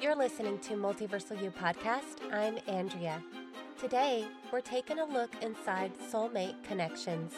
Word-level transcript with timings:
You're 0.00 0.16
listening 0.16 0.58
to 0.60 0.76
Multiversal 0.76 1.42
You 1.42 1.50
podcast. 1.50 2.32
I'm 2.32 2.56
Andrea. 2.66 3.22
Today, 3.78 4.24
we're 4.50 4.62
taking 4.62 4.98
a 4.98 5.04
look 5.04 5.30
inside 5.42 5.92
soulmate 6.10 6.64
connections. 6.64 7.34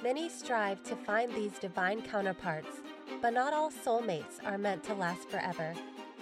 Many 0.00 0.28
strive 0.28 0.80
to 0.84 0.94
find 0.94 1.34
these 1.34 1.58
divine 1.58 2.02
counterparts, 2.02 2.82
but 3.20 3.32
not 3.32 3.52
all 3.52 3.72
soulmates 3.72 4.38
are 4.44 4.58
meant 4.58 4.84
to 4.84 4.94
last 4.94 5.28
forever. 5.28 5.74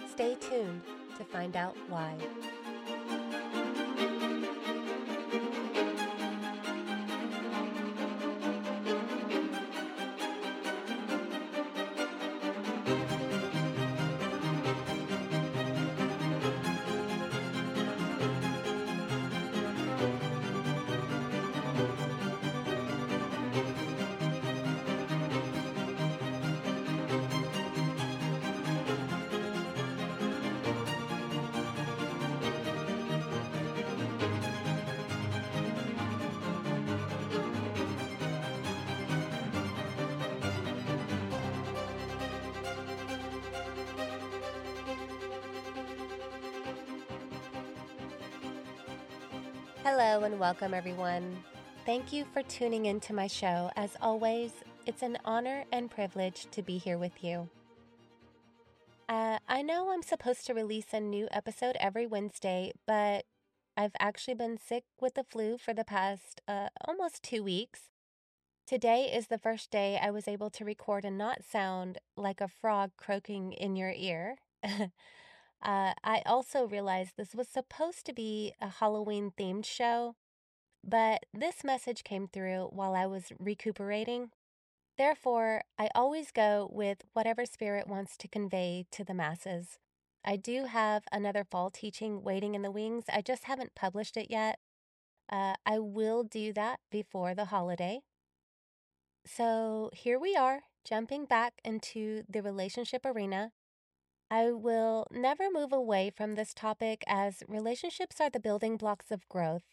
Stay 0.09 0.35
tuned 0.41 0.81
to 1.15 1.23
find 1.23 1.55
out 1.55 1.77
why. 1.89 2.15
Hello 49.89 50.23
and 50.25 50.37
welcome, 50.37 50.73
everyone. 50.73 51.41
Thank 51.85 52.11
you 52.11 52.25
for 52.33 52.43
tuning 52.43 52.87
into 52.87 53.13
my 53.13 53.27
show. 53.27 53.71
As 53.77 53.95
always, 54.01 54.51
it's 54.85 55.01
an 55.01 55.17
honor 55.23 55.63
and 55.71 55.89
privilege 55.89 56.45
to 56.51 56.61
be 56.61 56.77
here 56.77 56.97
with 56.97 57.23
you. 57.23 57.47
Uh, 59.07 59.39
I 59.47 59.61
know 59.61 59.89
I'm 59.89 60.03
supposed 60.03 60.45
to 60.47 60.53
release 60.53 60.87
a 60.91 60.99
new 60.99 61.29
episode 61.31 61.77
every 61.79 62.05
Wednesday, 62.05 62.73
but 62.85 63.23
I've 63.77 63.95
actually 63.97 64.33
been 64.33 64.57
sick 64.57 64.83
with 64.99 65.13
the 65.13 65.23
flu 65.23 65.57
for 65.57 65.73
the 65.73 65.85
past 65.85 66.41
uh, 66.49 66.67
almost 66.85 67.23
two 67.23 67.41
weeks. 67.41 67.83
Today 68.67 69.03
is 69.05 69.27
the 69.27 69.37
first 69.37 69.71
day 69.71 69.97
I 70.03 70.11
was 70.11 70.27
able 70.27 70.49
to 70.49 70.65
record 70.65 71.05
and 71.05 71.17
not 71.17 71.45
sound 71.49 71.99
like 72.17 72.41
a 72.41 72.49
frog 72.49 72.91
croaking 72.97 73.53
in 73.53 73.77
your 73.77 73.93
ear. 73.95 74.35
Uh, 75.61 75.93
I 76.03 76.21
also 76.25 76.65
realized 76.67 77.13
this 77.17 77.35
was 77.35 77.47
supposed 77.47 78.05
to 78.05 78.13
be 78.13 78.53
a 78.61 78.69
Halloween 78.69 79.31
themed 79.37 79.65
show, 79.65 80.15
but 80.83 81.25
this 81.33 81.63
message 81.63 82.03
came 82.03 82.27
through 82.27 82.69
while 82.71 82.95
I 82.95 83.05
was 83.05 83.31
recuperating. 83.39 84.29
Therefore, 84.97 85.63
I 85.77 85.89
always 85.93 86.31
go 86.31 86.69
with 86.71 87.03
whatever 87.13 87.45
spirit 87.45 87.87
wants 87.87 88.17
to 88.17 88.27
convey 88.27 88.85
to 88.91 89.03
the 89.03 89.13
masses. 89.13 89.79
I 90.23 90.35
do 90.35 90.65
have 90.65 91.03
another 91.11 91.43
fall 91.43 91.69
teaching 91.69 92.23
waiting 92.23 92.55
in 92.55 92.61
the 92.61 92.71
wings. 92.71 93.05
I 93.11 93.21
just 93.21 93.45
haven't 93.45 93.75
published 93.75 94.17
it 94.17 94.27
yet. 94.29 94.59
Uh, 95.31 95.55
I 95.65 95.79
will 95.79 96.23
do 96.23 96.53
that 96.53 96.79
before 96.91 97.35
the 97.35 97.45
holiday. 97.45 98.01
So 99.25 99.89
here 99.93 100.17
we 100.17 100.35
are, 100.35 100.61
jumping 100.85 101.25
back 101.25 101.53
into 101.63 102.23
the 102.29 102.41
relationship 102.41 103.05
arena. 103.05 103.51
I 104.29 104.51
will 104.51 105.07
never 105.09 105.49
move 105.49 105.71
away 105.71 106.09
from 106.09 106.35
this 106.35 106.53
topic 106.53 107.03
as 107.07 107.43
relationships 107.47 108.19
are 108.19 108.29
the 108.29 108.41
building 108.41 108.75
blocks 108.75 109.09
of 109.09 109.27
growth. 109.29 109.63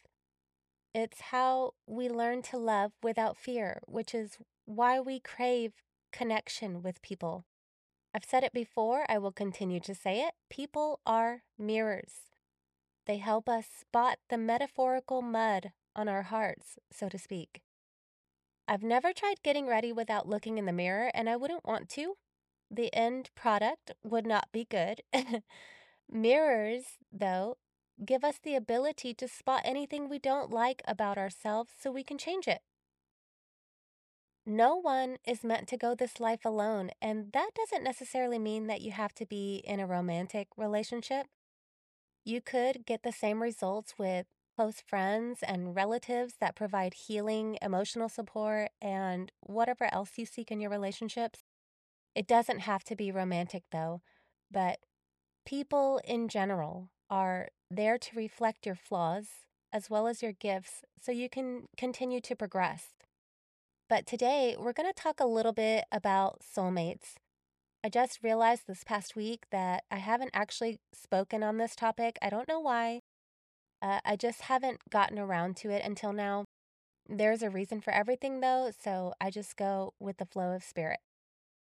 It's 0.94 1.20
how 1.32 1.72
we 1.88 2.08
learn 2.08 2.42
to 2.42 2.58
love 2.58 2.92
without 3.02 3.36
fear, 3.36 3.80
which 3.86 4.14
is 4.14 4.38
why 4.64 5.00
we 5.00 5.18
crave 5.18 5.72
connection 6.12 6.82
with 6.82 7.02
people. 7.02 7.46
I've 8.14 8.24
said 8.24 8.44
it 8.44 8.52
before, 8.52 9.04
I 9.08 9.18
will 9.18 9.32
continue 9.32 9.80
to 9.80 9.94
say 9.94 10.20
it. 10.20 10.34
People 10.48 11.00
are 11.04 11.42
mirrors. 11.58 12.30
They 13.06 13.16
help 13.16 13.48
us 13.48 13.66
spot 13.80 14.18
the 14.30 14.38
metaphorical 14.38 15.20
mud 15.20 15.72
on 15.96 16.08
our 16.08 16.22
hearts, 16.22 16.78
so 16.92 17.08
to 17.08 17.18
speak. 17.18 17.60
I've 18.68 18.84
never 18.84 19.12
tried 19.12 19.42
getting 19.42 19.66
ready 19.66 19.92
without 19.92 20.28
looking 20.28 20.58
in 20.58 20.64
the 20.64 20.72
mirror, 20.72 21.10
and 21.12 21.28
I 21.28 21.34
wouldn't 21.34 21.66
want 21.66 21.88
to 21.90 22.14
the 22.70 22.94
end 22.94 23.30
product 23.34 23.92
would 24.02 24.26
not 24.26 24.48
be 24.52 24.64
good. 24.64 25.02
Mirrors, 26.10 26.98
though, 27.12 27.58
give 28.04 28.24
us 28.24 28.38
the 28.42 28.56
ability 28.56 29.14
to 29.14 29.28
spot 29.28 29.62
anything 29.64 30.08
we 30.08 30.18
don't 30.18 30.50
like 30.50 30.82
about 30.86 31.18
ourselves 31.18 31.72
so 31.80 31.90
we 31.92 32.04
can 32.04 32.18
change 32.18 32.48
it. 32.48 32.62
No 34.46 34.76
one 34.76 35.18
is 35.26 35.44
meant 35.44 35.68
to 35.68 35.76
go 35.76 35.94
this 35.94 36.18
life 36.18 36.44
alone, 36.46 36.90
and 37.00 37.30
that 37.32 37.50
doesn't 37.54 37.84
necessarily 37.84 38.38
mean 38.38 38.66
that 38.68 38.80
you 38.80 38.90
have 38.92 39.14
to 39.16 39.26
be 39.26 39.56
in 39.64 39.80
a 39.80 39.86
romantic 39.86 40.48
relationship. 40.56 41.26
You 42.24 42.40
could 42.42 42.84
get 42.86 43.02
the 43.02 43.12
same 43.12 43.42
results 43.42 43.98
with 43.98 44.26
close 44.56 44.80
friends 44.80 45.42
and 45.42 45.74
relatives 45.74 46.34
that 46.40 46.56
provide 46.56 46.94
healing, 46.94 47.58
emotional 47.62 48.08
support, 48.08 48.70
and 48.80 49.32
whatever 49.40 49.88
else 49.92 50.18
you 50.18 50.26
seek 50.26 50.50
in 50.50 50.60
your 50.60 50.70
relationships. 50.70 51.44
It 52.14 52.26
doesn't 52.26 52.60
have 52.60 52.84
to 52.84 52.96
be 52.96 53.10
romantic, 53.10 53.64
though, 53.72 54.00
but 54.50 54.78
people 55.44 56.00
in 56.04 56.28
general 56.28 56.90
are 57.10 57.48
there 57.70 57.98
to 57.98 58.16
reflect 58.16 58.66
your 58.66 58.76
flaws 58.76 59.26
as 59.72 59.90
well 59.90 60.06
as 60.06 60.22
your 60.22 60.32
gifts 60.32 60.82
so 61.00 61.10
you 61.10 61.28
can 61.28 61.66
continue 61.76 62.20
to 62.20 62.36
progress. 62.36 62.90
But 63.88 64.06
today, 64.06 64.56
we're 64.58 64.72
going 64.72 64.90
to 64.90 65.02
talk 65.02 65.20
a 65.20 65.26
little 65.26 65.52
bit 65.52 65.84
about 65.90 66.40
soulmates. 66.40 67.14
I 67.82 67.88
just 67.88 68.20
realized 68.22 68.62
this 68.66 68.84
past 68.84 69.14
week 69.14 69.44
that 69.50 69.84
I 69.90 69.96
haven't 69.96 70.30
actually 70.32 70.78
spoken 70.94 71.42
on 71.42 71.58
this 71.58 71.76
topic. 71.76 72.16
I 72.22 72.30
don't 72.30 72.48
know 72.48 72.60
why. 72.60 73.00
Uh, 73.82 73.98
I 74.04 74.16
just 74.16 74.42
haven't 74.42 74.80
gotten 74.88 75.18
around 75.18 75.56
to 75.58 75.70
it 75.70 75.84
until 75.84 76.12
now. 76.12 76.44
There's 77.06 77.42
a 77.42 77.50
reason 77.50 77.82
for 77.82 77.92
everything, 77.92 78.40
though, 78.40 78.70
so 78.82 79.12
I 79.20 79.30
just 79.30 79.56
go 79.56 79.92
with 80.00 80.16
the 80.16 80.24
flow 80.24 80.54
of 80.54 80.62
spirit. 80.62 81.00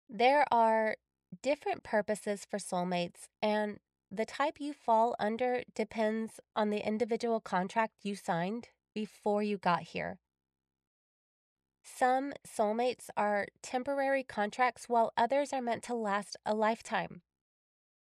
There 0.09 0.45
are 0.51 0.95
different 1.41 1.83
purposes 1.83 2.45
for 2.49 2.59
soulmates, 2.59 3.27
and 3.41 3.79
the 4.09 4.25
type 4.25 4.59
you 4.59 4.73
fall 4.73 5.15
under 5.19 5.63
depends 5.75 6.39
on 6.55 6.69
the 6.69 6.85
individual 6.85 7.41
contract 7.41 7.93
you 8.03 8.15
signed 8.15 8.69
before 8.93 9.43
you 9.43 9.57
got 9.57 9.81
here. 9.81 10.19
Some 11.83 12.33
soulmates 12.45 13.09
are 13.17 13.47
temporary 13.61 14.23
contracts, 14.23 14.87
while 14.87 15.11
others 15.17 15.51
are 15.51 15.61
meant 15.61 15.83
to 15.83 15.93
last 15.93 16.37
a 16.45 16.55
lifetime. 16.55 17.21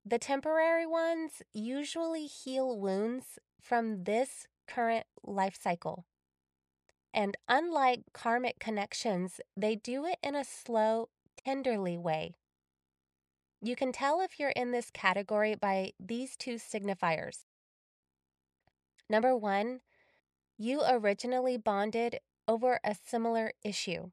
The 0.04 0.19
temporary 0.19 0.86
ones 0.86 1.42
usually 1.53 2.26
heal 2.26 2.78
wounds 2.78 3.38
from 3.60 4.04
this 4.04 4.47
current 4.66 5.06
life 5.22 5.59
cycle. 5.60 6.06
And 7.12 7.36
unlike 7.48 8.00
karmic 8.12 8.59
connections, 8.59 9.41
they 9.56 9.75
do 9.76 10.04
it 10.04 10.19
in 10.22 10.34
a 10.34 10.44
slow 10.44 11.09
tenderly 11.48 11.97
way. 11.97 12.34
You 13.62 13.75
can 13.75 13.91
tell 13.91 14.20
if 14.20 14.38
you're 14.38 14.50
in 14.50 14.70
this 14.70 14.91
category 14.91 15.54
by 15.54 15.92
these 15.98 16.36
two 16.36 16.56
signifiers. 16.56 17.44
Number 19.09 19.34
one, 19.34 19.81
you 20.59 20.82
originally 20.86 21.56
bonded 21.56 22.19
over 22.47 22.78
a 22.84 22.94
similar 22.94 23.53
issue. 23.64 24.10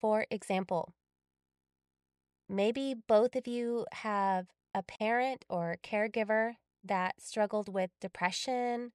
For 0.00 0.26
example, 0.30 0.94
maybe 2.48 2.94
both 2.94 3.34
of 3.34 3.48
you 3.48 3.84
have 3.92 4.46
a 4.72 4.84
parent 4.84 5.44
or 5.48 5.76
caregiver 5.82 6.52
that 6.84 7.20
struggled 7.20 7.68
with 7.68 7.90
depression, 8.00 8.92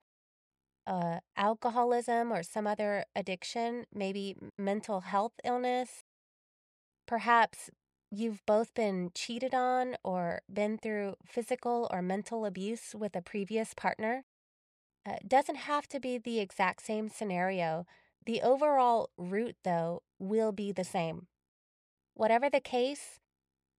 uh, 0.87 1.19
alcoholism, 1.35 2.31
or 2.31 2.41
some 2.41 2.67
other 2.67 3.03
addiction, 3.17 3.83
maybe 3.93 4.37
mental 4.57 5.01
health 5.01 5.33
illness, 5.43 6.03
Perhaps 7.05 7.69
you've 8.11 8.45
both 8.45 8.73
been 8.73 9.11
cheated 9.13 9.53
on 9.53 9.95
or 10.03 10.41
been 10.51 10.77
through 10.77 11.15
physical 11.25 11.87
or 11.91 12.01
mental 12.01 12.45
abuse 12.45 12.95
with 12.95 13.15
a 13.15 13.21
previous 13.21 13.73
partner. 13.73 14.23
Uh, 15.07 15.17
doesn't 15.27 15.55
have 15.55 15.87
to 15.87 15.99
be 15.99 16.17
the 16.17 16.39
exact 16.39 16.81
same 16.81 17.09
scenario. 17.09 17.85
The 18.25 18.41
overall 18.41 19.09
root, 19.17 19.55
though, 19.63 20.01
will 20.17 20.51
be 20.51 20.71
the 20.71 20.83
same. 20.83 21.27
Whatever 22.15 22.49
the 22.49 22.59
case, 22.59 23.19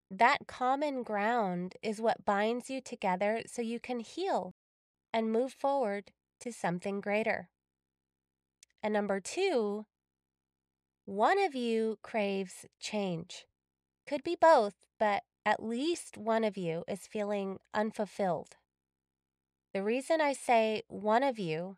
that 0.09 0.47
common 0.47 1.03
ground 1.03 1.75
is 1.83 1.99
what 1.99 2.23
binds 2.23 2.69
you 2.69 2.79
together 2.79 3.41
so 3.45 3.61
you 3.61 3.79
can 3.79 3.99
heal 3.99 4.53
and 5.13 5.31
move 5.31 5.51
forward 5.51 6.11
to 6.39 6.53
something 6.53 7.01
greater. 7.01 7.49
And 8.81 8.93
number 8.93 9.19
two, 9.19 9.85
one 11.07 11.39
of 11.39 11.55
you 11.55 11.97
craves 12.01 12.65
change. 12.81 13.45
Could 14.05 14.23
be 14.23 14.35
both, 14.35 14.73
but 14.99 15.23
at 15.45 15.63
least 15.63 16.17
one 16.17 16.43
of 16.43 16.57
you 16.57 16.83
is 16.85 17.07
feeling 17.07 17.59
unfulfilled. 17.73 18.57
The 19.73 19.83
reason 19.83 20.19
I 20.19 20.33
say 20.33 20.81
one 20.89 21.23
of 21.23 21.39
you 21.39 21.77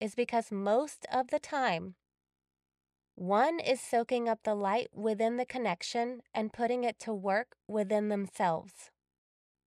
is 0.00 0.14
because 0.14 0.50
most 0.50 1.04
of 1.12 1.28
the 1.28 1.38
time, 1.38 1.96
one 3.16 3.60
is 3.60 3.82
soaking 3.82 4.30
up 4.30 4.44
the 4.44 4.54
light 4.54 4.88
within 4.94 5.36
the 5.36 5.44
connection 5.44 6.22
and 6.32 6.50
putting 6.50 6.82
it 6.82 6.98
to 7.00 7.12
work 7.12 7.56
within 7.68 8.08
themselves, 8.08 8.90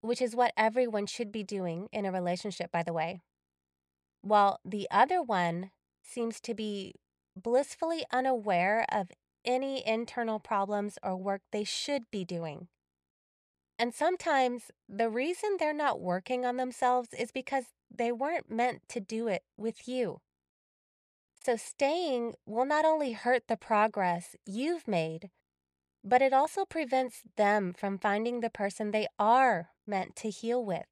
which 0.00 0.22
is 0.22 0.34
what 0.34 0.54
everyone 0.56 1.04
should 1.04 1.30
be 1.30 1.44
doing 1.44 1.90
in 1.92 2.06
a 2.06 2.12
relationship, 2.12 2.72
by 2.72 2.82
the 2.82 2.94
way. 2.94 3.20
While 4.22 4.58
the 4.64 4.88
other 4.90 5.22
one 5.22 5.70
seems 6.02 6.40
to 6.40 6.54
be 6.54 6.94
blissfully 7.36 8.04
unaware 8.12 8.86
of 8.90 9.10
any 9.44 9.86
internal 9.86 10.38
problems 10.38 10.98
or 11.02 11.16
work 11.16 11.42
they 11.50 11.64
should 11.64 12.10
be 12.10 12.24
doing. 12.24 12.68
And 13.78 13.94
sometimes 13.94 14.70
the 14.88 15.10
reason 15.10 15.56
they're 15.58 15.72
not 15.72 16.00
working 16.00 16.44
on 16.44 16.56
themselves 16.56 17.08
is 17.18 17.32
because 17.32 17.64
they 17.90 18.12
weren't 18.12 18.50
meant 18.50 18.82
to 18.90 19.00
do 19.00 19.28
it 19.28 19.42
with 19.56 19.88
you. 19.88 20.20
So 21.44 21.56
staying 21.56 22.34
will 22.46 22.64
not 22.64 22.84
only 22.84 23.12
hurt 23.12 23.48
the 23.48 23.56
progress 23.56 24.36
you've 24.46 24.86
made, 24.86 25.30
but 26.04 26.22
it 26.22 26.32
also 26.32 26.64
prevents 26.64 27.22
them 27.36 27.72
from 27.72 27.98
finding 27.98 28.40
the 28.40 28.50
person 28.50 28.90
they 28.90 29.08
are 29.18 29.70
meant 29.86 30.14
to 30.16 30.30
heal 30.30 30.64
with. 30.64 30.86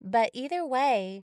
But 0.00 0.30
either 0.32 0.66
way, 0.66 1.24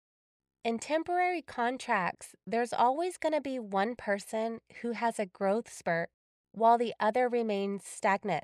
in 0.63 0.77
temporary 0.79 1.41
contracts, 1.41 2.35
there's 2.45 2.73
always 2.73 3.17
going 3.17 3.33
to 3.33 3.41
be 3.41 3.59
one 3.59 3.95
person 3.95 4.59
who 4.81 4.91
has 4.91 5.19
a 5.19 5.25
growth 5.25 5.71
spurt 5.71 6.09
while 6.51 6.77
the 6.77 6.93
other 6.99 7.29
remains 7.29 7.83
stagnant. 7.85 8.43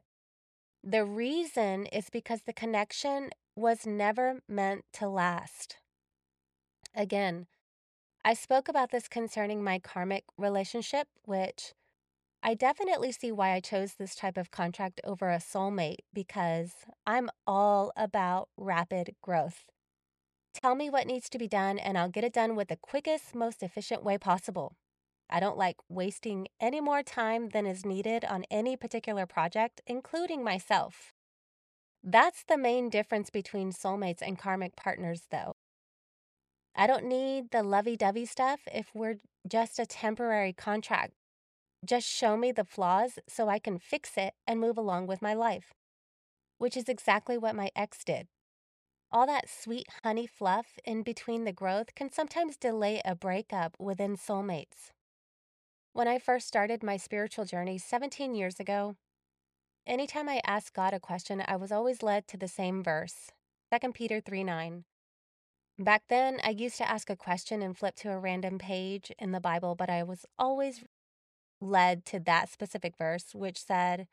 The 0.84 1.04
reason 1.04 1.88
is 1.88 2.10
because 2.10 2.42
the 2.44 2.54
connection 2.54 3.32
was 3.56 3.86
never 3.86 4.42
meant 4.48 4.86
to 4.94 5.08
last. 5.08 5.78
Again, 6.94 7.48
I 8.24 8.34
spoke 8.34 8.70
about 8.70 8.92
this 8.92 9.08
concerning 9.08 9.64
my 9.64 9.80
karmic 9.80 10.24
relationship, 10.38 11.08
which 11.26 11.74
I 12.42 12.54
definitely 12.54 13.12
see 13.12 13.32
why 13.32 13.54
I 13.54 13.60
chose 13.60 13.96
this 13.96 14.16
type 14.16 14.38
of 14.38 14.52
contract 14.52 15.02
over 15.04 15.30
a 15.30 15.38
soulmate 15.38 16.06
because 16.14 16.74
I'm 17.06 17.30
all 17.46 17.92
about 17.98 18.50
rapid 18.56 19.16
growth. 19.22 19.66
Tell 20.62 20.74
me 20.74 20.90
what 20.90 21.06
needs 21.06 21.28
to 21.32 21.38
be 21.38 21.50
done, 21.50 21.78
and 21.78 21.98
I'll 21.98 22.08
get 22.08 22.24
it 22.24 22.32
done 22.32 22.56
with 22.56 22.70
the 22.70 22.78
quickest, 22.78 23.36
most 23.36 23.62
efficient 23.62 24.06
way 24.06 24.18
possible. 24.18 24.78
I 25.30 25.42
don't 25.42 25.58
like 25.58 25.76
wasting 25.90 26.48
any 26.62 26.80
more 26.80 27.04
time 27.04 27.50
than 27.50 27.66
is 27.66 27.86
needed 27.86 28.24
on 28.24 28.46
any 28.50 28.78
particular 28.78 29.26
project, 29.26 29.82
including 29.86 30.46
myself. 30.46 31.12
That's 32.02 32.46
the 32.48 32.58
main 32.58 32.90
difference 32.90 33.30
between 33.30 33.74
soulmates 33.74 34.22
and 34.22 34.40
karmic 34.40 34.78
partners, 34.78 35.24
though. 35.30 35.56
I 36.74 36.88
don't 36.88 37.04
need 37.04 37.52
the 37.52 37.62
lovey 37.62 37.98
dovey 37.98 38.26
stuff 38.26 38.62
if 38.72 38.92
we're 38.94 39.16
just 39.46 39.78
a 39.78 39.86
temporary 39.86 40.54
contract. 40.54 41.16
Just 41.84 42.08
show 42.08 42.38
me 42.38 42.54
the 42.54 42.64
flaws 42.64 43.20
so 43.28 43.50
I 43.50 43.60
can 43.60 43.78
fix 43.78 44.12
it 44.16 44.34
and 44.48 44.62
move 44.62 44.78
along 44.78 45.08
with 45.08 45.22
my 45.22 45.34
life, 45.34 45.74
which 46.60 46.78
is 46.78 46.88
exactly 46.88 47.38
what 47.38 47.58
my 47.58 47.72
ex 47.76 48.06
did. 48.06 48.28
All 49.16 49.26
that 49.28 49.48
sweet 49.48 49.88
honey 50.04 50.28
fluff 50.28 50.78
in 50.84 51.02
between 51.02 51.46
the 51.46 51.54
growth 51.54 51.96
can 51.96 52.12
sometimes 52.12 52.58
delay 52.58 53.02
a 53.06 53.16
breakup 53.16 53.78
within 53.80 54.18
soulmates. 54.18 54.92
When 55.94 56.06
I 56.06 56.20
first 56.20 56.50
started 56.50 56.84
my 56.84 56.98
spiritual 56.98 57.46
journey 57.46 57.78
17 57.78 58.36
years 58.36 58.60
ago, 58.60 58.98
anytime 59.88 60.28
I 60.28 60.42
asked 60.46 60.74
God 60.74 60.94
a 60.94 61.00
question, 61.00 61.42
I 61.48 61.56
was 61.56 61.72
always 61.72 62.04
led 62.04 62.28
to 62.28 62.36
the 62.36 62.50
same 62.50 62.84
verse 62.84 63.32
2 63.72 63.94
Peter 63.94 64.20
3 64.20 64.44
9. 64.44 64.84
Back 65.80 66.04
then, 66.10 66.42
I 66.44 66.50
used 66.50 66.76
to 66.80 66.90
ask 66.90 67.10
a 67.10 67.16
question 67.16 67.62
and 67.62 67.78
flip 67.78 67.96
to 68.00 68.12
a 68.12 68.20
random 68.20 68.58
page 68.58 69.14
in 69.18 69.32
the 69.32 69.40
Bible, 69.40 69.76
but 69.76 69.90
I 69.90 70.04
was 70.04 70.26
always 70.38 70.84
led 71.62 72.04
to 72.08 72.20
that 72.20 72.50
specific 72.50 72.98
verse, 72.98 73.34
which 73.34 73.64
said, 73.64 74.08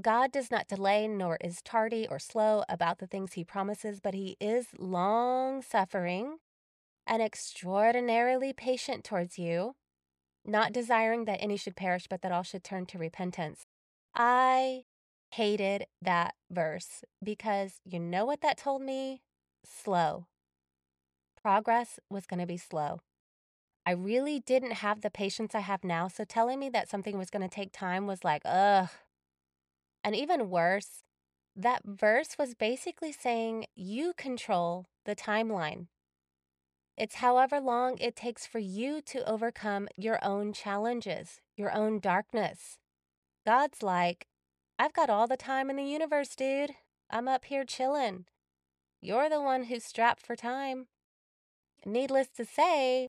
God 0.00 0.30
does 0.30 0.50
not 0.50 0.68
delay 0.68 1.08
nor 1.08 1.38
is 1.40 1.60
tardy 1.62 2.06
or 2.08 2.18
slow 2.18 2.62
about 2.68 2.98
the 2.98 3.06
things 3.06 3.32
he 3.32 3.44
promises, 3.44 4.00
but 4.00 4.14
he 4.14 4.36
is 4.40 4.68
long 4.78 5.62
suffering 5.62 6.38
and 7.06 7.22
extraordinarily 7.22 8.52
patient 8.52 9.02
towards 9.02 9.38
you, 9.38 9.74
not 10.44 10.72
desiring 10.72 11.24
that 11.24 11.42
any 11.42 11.56
should 11.56 11.76
perish, 11.76 12.06
but 12.08 12.22
that 12.22 12.32
all 12.32 12.42
should 12.42 12.62
turn 12.62 12.86
to 12.86 12.98
repentance. 12.98 13.64
I 14.14 14.82
hated 15.32 15.86
that 16.00 16.34
verse 16.50 17.04
because 17.22 17.80
you 17.84 17.98
know 17.98 18.24
what 18.24 18.40
that 18.42 18.58
told 18.58 18.82
me? 18.82 19.22
Slow 19.64 20.26
progress 21.48 21.98
was 22.10 22.26
going 22.26 22.40
to 22.40 22.46
be 22.46 22.56
slow. 22.56 23.00
I 23.86 23.92
really 23.92 24.40
didn't 24.40 24.72
have 24.72 25.00
the 25.00 25.10
patience 25.10 25.54
I 25.54 25.60
have 25.60 25.82
now, 25.82 26.08
so 26.08 26.24
telling 26.24 26.58
me 26.58 26.68
that 26.70 26.90
something 26.90 27.16
was 27.16 27.30
going 27.30 27.42
to 27.42 27.48
take 27.48 27.72
time 27.72 28.06
was 28.06 28.22
like, 28.22 28.42
ugh. 28.44 28.90
And 30.08 30.16
even 30.16 30.48
worse, 30.48 31.04
that 31.54 31.82
verse 31.84 32.38
was 32.38 32.54
basically 32.54 33.12
saying 33.12 33.66
you 33.74 34.14
control 34.16 34.86
the 35.04 35.14
timeline. 35.14 35.88
It's 36.96 37.16
however 37.16 37.60
long 37.60 37.98
it 37.98 38.16
takes 38.16 38.46
for 38.46 38.58
you 38.58 39.02
to 39.02 39.28
overcome 39.28 39.86
your 39.98 40.18
own 40.24 40.54
challenges, 40.54 41.42
your 41.58 41.70
own 41.74 42.00
darkness. 42.00 42.78
God's 43.44 43.82
like, 43.82 44.28
I've 44.78 44.94
got 44.94 45.10
all 45.10 45.26
the 45.26 45.36
time 45.36 45.68
in 45.68 45.76
the 45.76 45.84
universe, 45.84 46.34
dude. 46.34 46.70
I'm 47.10 47.28
up 47.28 47.44
here 47.44 47.66
chilling. 47.66 48.24
You're 49.02 49.28
the 49.28 49.42
one 49.42 49.64
who's 49.64 49.84
strapped 49.84 50.24
for 50.24 50.36
time. 50.36 50.86
Needless 51.84 52.28
to 52.38 52.46
say, 52.46 53.08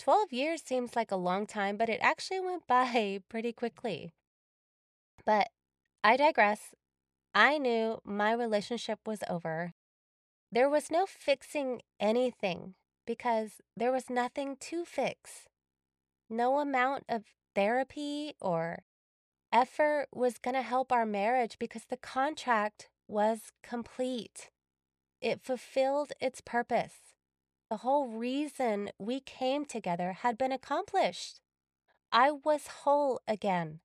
12 0.00 0.32
years 0.32 0.60
seems 0.60 0.96
like 0.96 1.12
a 1.12 1.16
long 1.30 1.46
time, 1.46 1.76
but 1.76 1.88
it 1.88 2.00
actually 2.02 2.40
went 2.40 2.66
by 2.66 3.20
pretty 3.28 3.52
quickly. 3.52 4.12
But 5.24 5.46
I 6.04 6.16
digress. 6.16 6.74
I 7.34 7.58
knew 7.58 8.00
my 8.04 8.32
relationship 8.32 9.00
was 9.06 9.20
over. 9.28 9.72
There 10.50 10.68
was 10.68 10.90
no 10.90 11.06
fixing 11.06 11.80
anything 12.00 12.74
because 13.06 13.60
there 13.76 13.92
was 13.92 14.10
nothing 14.10 14.56
to 14.60 14.84
fix. 14.84 15.48
No 16.28 16.58
amount 16.58 17.04
of 17.08 17.24
therapy 17.54 18.34
or 18.40 18.82
effort 19.52 20.08
was 20.12 20.38
going 20.38 20.54
to 20.54 20.62
help 20.62 20.90
our 20.90 21.06
marriage 21.06 21.56
because 21.58 21.84
the 21.88 21.96
contract 21.96 22.88
was 23.06 23.52
complete. 23.62 24.50
It 25.20 25.40
fulfilled 25.40 26.12
its 26.20 26.40
purpose. 26.40 27.14
The 27.70 27.78
whole 27.78 28.08
reason 28.08 28.90
we 28.98 29.20
came 29.20 29.64
together 29.64 30.12
had 30.12 30.36
been 30.36 30.52
accomplished. 30.52 31.40
I 32.10 32.30
was 32.30 32.66
whole 32.82 33.20
again. 33.28 33.80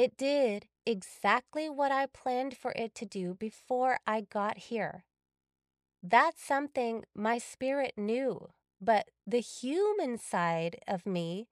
It 0.00 0.16
did 0.16 0.66
exactly 0.86 1.68
what 1.68 1.92
I 1.92 2.06
planned 2.06 2.56
for 2.56 2.72
it 2.74 2.94
to 2.94 3.04
do 3.04 3.34
before 3.34 3.98
I 4.06 4.22
got 4.22 4.56
here. 4.56 5.04
That's 6.02 6.42
something 6.42 7.04
my 7.14 7.36
spirit 7.36 7.92
knew, 7.98 8.48
but 8.80 9.10
the 9.26 9.40
human 9.40 10.16
side 10.16 10.78
of 10.88 11.04
me 11.04 11.48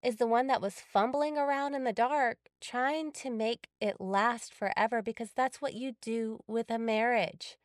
is 0.00 0.18
the 0.18 0.28
one 0.28 0.46
that 0.46 0.62
was 0.62 0.74
fumbling 0.74 1.36
around 1.36 1.74
in 1.74 1.82
the 1.82 1.92
dark 1.92 2.36
trying 2.60 3.10
to 3.14 3.30
make 3.30 3.66
it 3.80 4.00
last 4.00 4.54
forever 4.54 5.02
because 5.02 5.32
that's 5.34 5.60
what 5.60 5.74
you 5.74 5.96
do 6.00 6.38
with 6.46 6.70
a 6.70 6.78
marriage. 6.78 7.56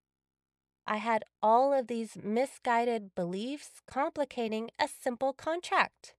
I 0.88 0.98
had 0.98 1.26
all 1.44 1.72
of 1.72 1.86
these 1.86 2.18
misguided 2.24 3.14
beliefs 3.14 3.84
complicating 3.88 4.72
a 4.80 4.88
simple 4.88 5.34
contract. 5.34 6.16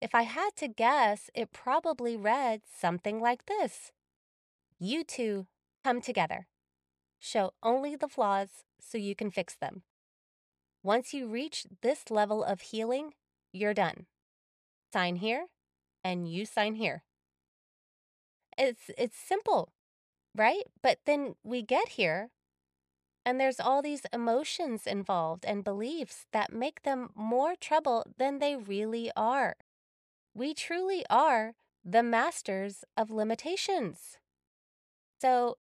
If 0.00 0.14
I 0.14 0.22
had 0.22 0.50
to 0.56 0.68
guess, 0.68 1.30
it 1.34 1.52
probably 1.52 2.16
read 2.16 2.62
something 2.64 3.20
like 3.20 3.46
this 3.46 3.92
You 4.78 5.04
two 5.04 5.46
come 5.84 6.00
together. 6.00 6.46
Show 7.18 7.52
only 7.62 7.96
the 7.96 8.08
flaws 8.08 8.64
so 8.80 8.96
you 8.96 9.14
can 9.14 9.30
fix 9.30 9.54
them. 9.54 9.82
Once 10.82 11.12
you 11.12 11.26
reach 11.28 11.66
this 11.82 12.10
level 12.10 12.42
of 12.42 12.62
healing, 12.62 13.12
you're 13.52 13.74
done. 13.74 14.06
Sign 14.92 15.16
here, 15.16 15.46
and 16.02 16.26
you 16.26 16.46
sign 16.46 16.76
here. 16.76 17.02
It's, 18.56 18.90
it's 18.96 19.18
simple, 19.18 19.72
right? 20.34 20.64
But 20.82 21.00
then 21.04 21.34
we 21.44 21.62
get 21.62 21.90
here 21.90 22.30
and 23.24 23.38
there's 23.38 23.60
all 23.60 23.82
these 23.82 24.02
emotions 24.12 24.86
involved 24.86 25.44
and 25.44 25.62
beliefs 25.62 26.26
that 26.32 26.52
make 26.52 26.82
them 26.82 27.10
more 27.14 27.54
trouble 27.54 28.06
than 28.18 28.38
they 28.38 28.56
really 28.56 29.10
are. 29.14 29.56
We 30.34 30.54
truly 30.54 31.04
are 31.10 31.54
the 31.84 32.02
masters 32.02 32.84
of 32.96 33.10
limitations. 33.10 34.18
So, 35.20 35.58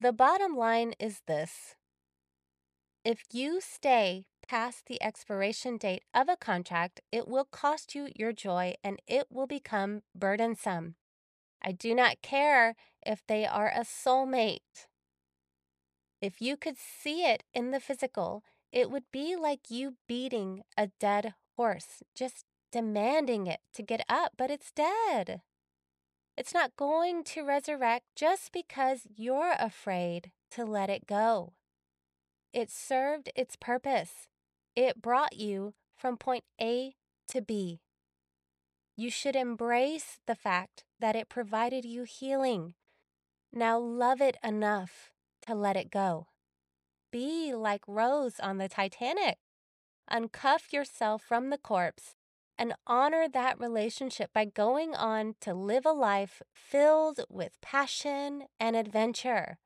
the 0.00 0.12
bottom 0.12 0.56
line 0.56 0.94
is 1.00 1.22
this 1.26 1.74
if 3.04 3.22
you 3.32 3.60
stay 3.60 4.26
past 4.48 4.86
the 4.86 5.00
expiration 5.02 5.76
date 5.76 6.02
of 6.12 6.28
a 6.28 6.36
contract, 6.36 7.00
it 7.12 7.28
will 7.28 7.44
cost 7.44 7.94
you 7.94 8.08
your 8.16 8.32
joy 8.32 8.74
and 8.82 9.00
it 9.06 9.28
will 9.30 9.46
become 9.46 10.02
burdensome. 10.14 10.96
I 11.62 11.72
do 11.72 11.94
not 11.94 12.22
care 12.22 12.74
if 13.04 13.22
they 13.26 13.46
are 13.46 13.68
a 13.68 13.80
soulmate. 13.80 14.88
If 16.20 16.40
you 16.40 16.56
could 16.56 16.76
see 16.78 17.24
it 17.24 17.44
in 17.54 17.70
the 17.70 17.80
physical, 17.80 18.42
it 18.72 18.90
would 18.90 19.04
be 19.12 19.36
like 19.36 19.70
you 19.70 19.94
beating 20.08 20.62
a 20.76 20.88
dead 20.98 21.34
horse, 21.56 22.02
just 22.14 22.44
demanding 22.72 23.46
it 23.46 23.60
to 23.74 23.82
get 23.82 24.04
up, 24.08 24.32
but 24.36 24.50
it's 24.50 24.72
dead. 24.72 25.40
It's 26.36 26.52
not 26.52 26.76
going 26.76 27.24
to 27.24 27.44
resurrect 27.44 28.04
just 28.14 28.52
because 28.52 29.06
you're 29.16 29.54
afraid 29.58 30.32
to 30.50 30.64
let 30.64 30.90
it 30.90 31.06
go. 31.06 31.54
It 32.52 32.70
served 32.70 33.30
its 33.34 33.56
purpose. 33.56 34.28
It 34.74 35.00
brought 35.00 35.36
you 35.36 35.74
from 35.96 36.16
point 36.16 36.44
A 36.60 36.94
to 37.28 37.40
B. 37.40 37.80
You 38.96 39.10
should 39.10 39.36
embrace 39.36 40.18
the 40.26 40.34
fact 40.34 40.84
that 41.00 41.16
it 41.16 41.28
provided 41.28 41.84
you 41.84 42.04
healing. 42.04 42.74
Now 43.52 43.78
love 43.78 44.20
it 44.20 44.36
enough 44.44 45.10
to 45.46 45.54
let 45.54 45.76
it 45.76 45.90
go. 45.90 46.26
Be 47.10 47.54
like 47.54 47.82
Rose 47.86 48.40
on 48.40 48.58
the 48.58 48.68
Titanic. 48.68 49.38
Uncuff 50.10 50.72
yourself 50.72 51.22
from 51.22 51.50
the 51.50 51.58
corpse 51.58 52.15
and 52.58 52.74
honor 52.86 53.28
that 53.28 53.60
relationship 53.60 54.32
by 54.32 54.44
going 54.44 54.94
on 54.94 55.34
to 55.40 55.54
live 55.54 55.84
a 55.84 55.92
life 55.92 56.42
filled 56.54 57.20
with 57.28 57.60
passion 57.60 58.44
and 58.58 58.76
adventure. 58.76 59.58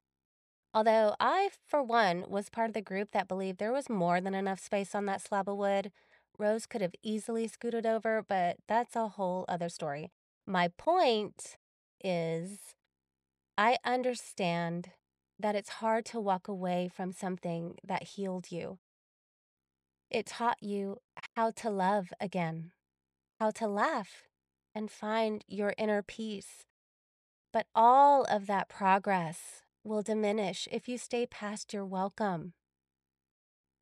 Although 0.72 1.14
I, 1.18 1.50
for 1.66 1.82
one, 1.82 2.24
was 2.28 2.48
part 2.48 2.68
of 2.68 2.74
the 2.74 2.80
group 2.80 3.10
that 3.12 3.28
believed 3.28 3.58
there 3.58 3.72
was 3.72 3.88
more 3.88 4.20
than 4.20 4.34
enough 4.34 4.60
space 4.60 4.94
on 4.94 5.06
that 5.06 5.20
slab 5.20 5.48
of 5.48 5.56
wood, 5.56 5.90
Rose 6.38 6.66
could 6.66 6.80
have 6.80 6.94
easily 7.02 7.48
scooted 7.48 7.84
over, 7.84 8.24
but 8.26 8.56
that's 8.68 8.96
a 8.96 9.08
whole 9.08 9.44
other 9.48 9.68
story. 9.68 10.10
My 10.46 10.68
point 10.68 11.56
is, 12.02 12.58
I 13.58 13.76
understand 13.84 14.90
that 15.38 15.54
it's 15.54 15.68
hard 15.68 16.04
to 16.06 16.20
walk 16.20 16.48
away 16.48 16.88
from 16.94 17.12
something 17.12 17.76
that 17.86 18.04
healed 18.04 18.50
you. 18.50 18.78
It 20.10 20.26
taught 20.26 20.62
you 20.62 20.98
how 21.36 21.50
to 21.52 21.70
love 21.70 22.12
again, 22.20 22.72
how 23.40 23.50
to 23.50 23.66
laugh, 23.66 24.24
and 24.74 24.90
find 24.90 25.42
your 25.48 25.74
inner 25.78 26.02
peace. 26.02 26.66
But 27.52 27.66
all 27.74 28.24
of 28.24 28.46
that 28.46 28.68
progress 28.68 29.62
will 29.82 30.02
diminish 30.02 30.68
if 30.70 30.88
you 30.88 30.98
stay 30.98 31.26
past 31.26 31.72
your 31.72 31.86
welcome. 31.86 32.52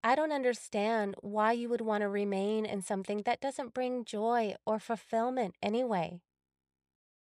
I 0.02 0.14
don't 0.14 0.32
understand 0.32 1.16
why 1.20 1.52
you 1.52 1.68
would 1.68 1.80
want 1.80 2.02
to 2.02 2.08
remain 2.08 2.64
in 2.64 2.82
something 2.82 3.22
that 3.26 3.40
doesn't 3.40 3.74
bring 3.74 4.04
joy 4.04 4.54
or 4.64 4.78
fulfillment 4.78 5.56
anyway. 5.60 6.20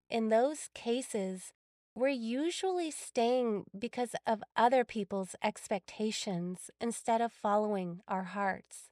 In 0.09 0.31
those 0.31 0.71
cases, 0.75 1.53
we're 1.95 2.09
usually 2.09 2.91
staying 2.91 3.65
because 3.79 4.15
of 4.27 4.43
other 4.57 4.85
people's 4.85 5.37
expectations 5.45 6.71
instead 6.81 7.21
of 7.21 7.31
following 7.31 8.01
our 8.09 8.25
hearts. 8.25 8.89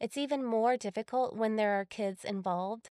It's 0.00 0.16
even 0.16 0.44
more 0.44 0.76
difficult 0.76 1.34
when 1.36 1.56
there 1.56 1.80
are 1.80 1.84
kids 1.84 2.24
involved. 2.24 2.90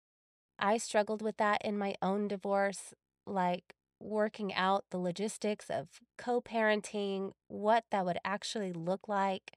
I 0.58 0.78
struggled 0.78 1.22
with 1.22 1.36
that 1.38 1.62
in 1.64 1.78
my 1.78 1.94
own 2.02 2.28
divorce, 2.28 2.94
like 3.26 3.74
working 4.00 4.54
out 4.54 4.84
the 4.90 4.98
logistics 4.98 5.70
of 5.70 5.88
co 6.18 6.40
parenting, 6.40 7.32
what 7.48 7.84
that 7.90 8.04
would 8.04 8.18
actually 8.24 8.72
look 8.72 9.08
like. 9.08 9.52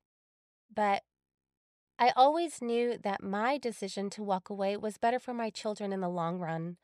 But 0.74 1.04
I 2.00 2.12
always 2.16 2.62
knew 2.62 2.98
that 3.04 3.24
my 3.24 3.58
decision 3.58 4.10
to 4.12 4.24
walk 4.24 4.50
away 4.50 4.78
was 4.78 4.98
better 4.98 5.20
for 5.20 5.34
my 5.34 5.50
children 5.50 5.94
in 5.94 6.02
the 6.02 6.10
long 6.10 6.40
run. 6.40 6.78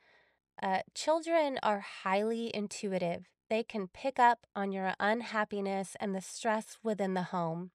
Uh, 0.62 0.82
children 0.96 1.60
are 1.64 1.82
highly 1.82 2.56
intuitive. 2.56 3.28
They 3.50 3.64
can 3.64 3.88
pick 3.88 4.20
up 4.20 4.46
on 4.56 4.72
your 4.72 4.94
unhappiness 5.00 5.96
and 6.00 6.16
the 6.16 6.22
stress 6.22 6.78
within 6.84 7.14
the 7.16 7.24
home. 7.24 7.72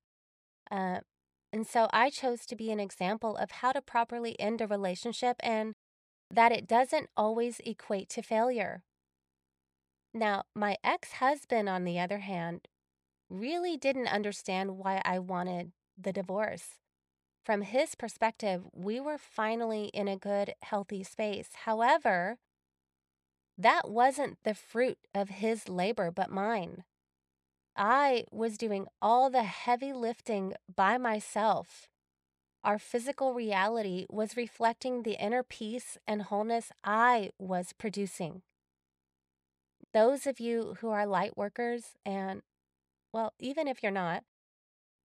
Uh, 0.70 1.00
and 1.54 1.68
so 1.68 1.86
I 1.92 2.10
chose 2.10 2.46
to 2.46 2.56
be 2.56 2.72
an 2.72 2.80
example 2.80 3.36
of 3.36 3.52
how 3.52 3.70
to 3.70 3.80
properly 3.80 4.34
end 4.40 4.60
a 4.60 4.66
relationship 4.66 5.36
and 5.38 5.74
that 6.28 6.50
it 6.50 6.66
doesn't 6.66 7.10
always 7.16 7.60
equate 7.64 8.08
to 8.08 8.22
failure. 8.22 8.82
Now, 10.12 10.42
my 10.52 10.78
ex 10.82 11.12
husband, 11.12 11.68
on 11.68 11.84
the 11.84 12.00
other 12.00 12.18
hand, 12.18 12.66
really 13.30 13.76
didn't 13.76 14.08
understand 14.08 14.78
why 14.78 15.00
I 15.04 15.20
wanted 15.20 15.70
the 15.96 16.12
divorce. 16.12 16.80
From 17.46 17.62
his 17.62 17.94
perspective, 17.94 18.64
we 18.72 18.98
were 18.98 19.18
finally 19.18 19.92
in 19.94 20.08
a 20.08 20.16
good, 20.16 20.54
healthy 20.62 21.04
space. 21.04 21.50
However, 21.66 22.38
that 23.56 23.88
wasn't 23.88 24.38
the 24.42 24.54
fruit 24.54 24.98
of 25.14 25.28
his 25.28 25.68
labor, 25.68 26.10
but 26.10 26.32
mine. 26.32 26.82
I 27.76 28.24
was 28.30 28.56
doing 28.56 28.86
all 29.02 29.30
the 29.30 29.42
heavy 29.42 29.92
lifting 29.92 30.54
by 30.74 30.96
myself. 30.96 31.88
Our 32.62 32.78
physical 32.78 33.34
reality 33.34 34.06
was 34.08 34.36
reflecting 34.36 35.02
the 35.02 35.22
inner 35.22 35.42
peace 35.42 35.98
and 36.06 36.22
wholeness 36.22 36.70
I 36.82 37.30
was 37.38 37.72
producing. 37.76 38.42
Those 39.92 40.26
of 40.26 40.40
you 40.40 40.76
who 40.80 40.88
are 40.90 41.06
light 41.06 41.36
workers, 41.36 41.94
and 42.06 42.42
well, 43.12 43.34
even 43.38 43.68
if 43.68 43.82
you're 43.82 43.92
not, 43.92 44.24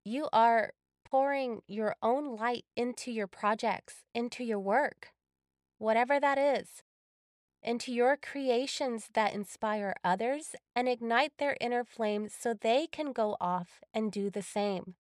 you 0.05 0.29
are 0.31 0.71
pouring 1.03 1.61
your 1.67 1.95
own 2.01 2.35
light 2.35 2.65
into 2.77 3.11
your 3.11 3.27
projects, 3.27 4.03
into 4.13 4.43
your 4.43 4.59
work, 4.59 5.09
whatever 5.79 6.19
that 6.19 6.37
is 6.37 6.83
into 7.61 7.91
your 7.91 8.17
creations 8.17 9.09
that 9.13 9.33
inspire 9.33 9.95
others 10.03 10.55
and 10.75 10.87
ignite 10.87 11.33
their 11.37 11.57
inner 11.59 11.83
flames 11.83 12.33
so 12.37 12.53
they 12.53 12.87
can 12.87 13.11
go 13.11 13.35
off 13.39 13.81
and 13.93 14.11
do 14.11 14.29
the 14.29 14.41
same. 14.41 14.95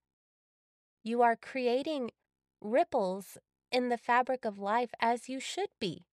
You 1.03 1.21
are 1.21 1.35
creating 1.35 2.11
ripples 2.61 3.37
in 3.71 3.89
the 3.89 3.97
fabric 3.97 4.45
of 4.45 4.59
life 4.59 4.91
as 4.99 5.29
you 5.29 5.39
should 5.39 5.69
be. 5.79 6.05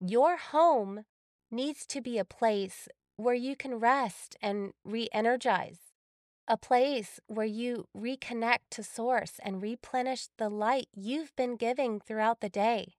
Your 0.00 0.36
home 0.36 1.04
needs 1.50 1.86
to 1.86 2.00
be 2.00 2.18
a 2.18 2.24
place 2.24 2.88
where 3.16 3.34
you 3.34 3.56
can 3.56 3.74
rest 3.74 4.36
and 4.40 4.72
re 4.84 5.08
energize, 5.12 5.78
a 6.48 6.56
place 6.56 7.20
where 7.26 7.46
you 7.46 7.86
reconnect 7.96 8.70
to 8.70 8.82
source 8.82 9.34
and 9.42 9.62
replenish 9.62 10.28
the 10.38 10.48
light 10.48 10.88
you've 10.94 11.34
been 11.36 11.56
giving 11.56 12.00
throughout 12.00 12.40
the 12.40 12.48
day. 12.48 12.94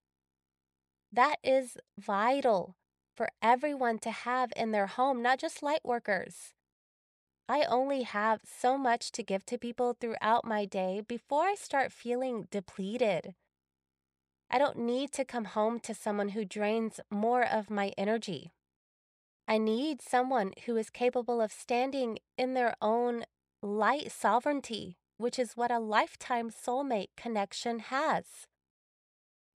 That 1.13 1.35
is 1.43 1.77
vital 1.95 2.75
for 3.15 3.29
everyone 3.39 3.99
to 3.99 4.09
have 4.09 4.51
in 4.55 4.71
their 4.71 4.87
home, 4.87 5.21
not 5.21 5.37
just 5.37 5.61
light 5.61 5.81
workers. 5.83 6.53
I 7.47 7.65
only 7.65 8.01
have 8.01 8.39
so 8.43 8.79
much 8.79 9.11
to 9.11 9.21
give 9.21 9.45
to 9.45 9.59
people 9.59 9.93
throughout 9.93 10.43
my 10.43 10.65
day 10.65 11.03
before 11.07 11.43
I 11.43 11.53
start 11.53 11.91
feeling 11.91 12.47
depleted. 12.49 13.35
I 14.49 14.57
don't 14.57 14.79
need 14.79 15.11
to 15.13 15.23
come 15.23 15.45
home 15.45 15.79
to 15.81 15.93
someone 15.93 16.29
who 16.29 16.45
drains 16.45 16.99
more 17.11 17.43
of 17.43 17.69
my 17.69 17.91
energy. 17.95 18.51
I 19.47 19.59
need 19.59 20.01
someone 20.01 20.53
who 20.65 20.77
is 20.77 20.89
capable 20.89 21.41
of 21.41 21.51
standing 21.51 22.17
in 22.39 22.55
their 22.55 22.75
own 22.81 23.25
light 23.61 24.11
sovereignty, 24.11 24.97
which 25.17 25.37
is 25.37 25.55
what 25.55 25.69
a 25.69 25.79
lifetime 25.79 26.49
soulmate 26.49 27.09
connection 27.15 27.79
has. 27.79 28.47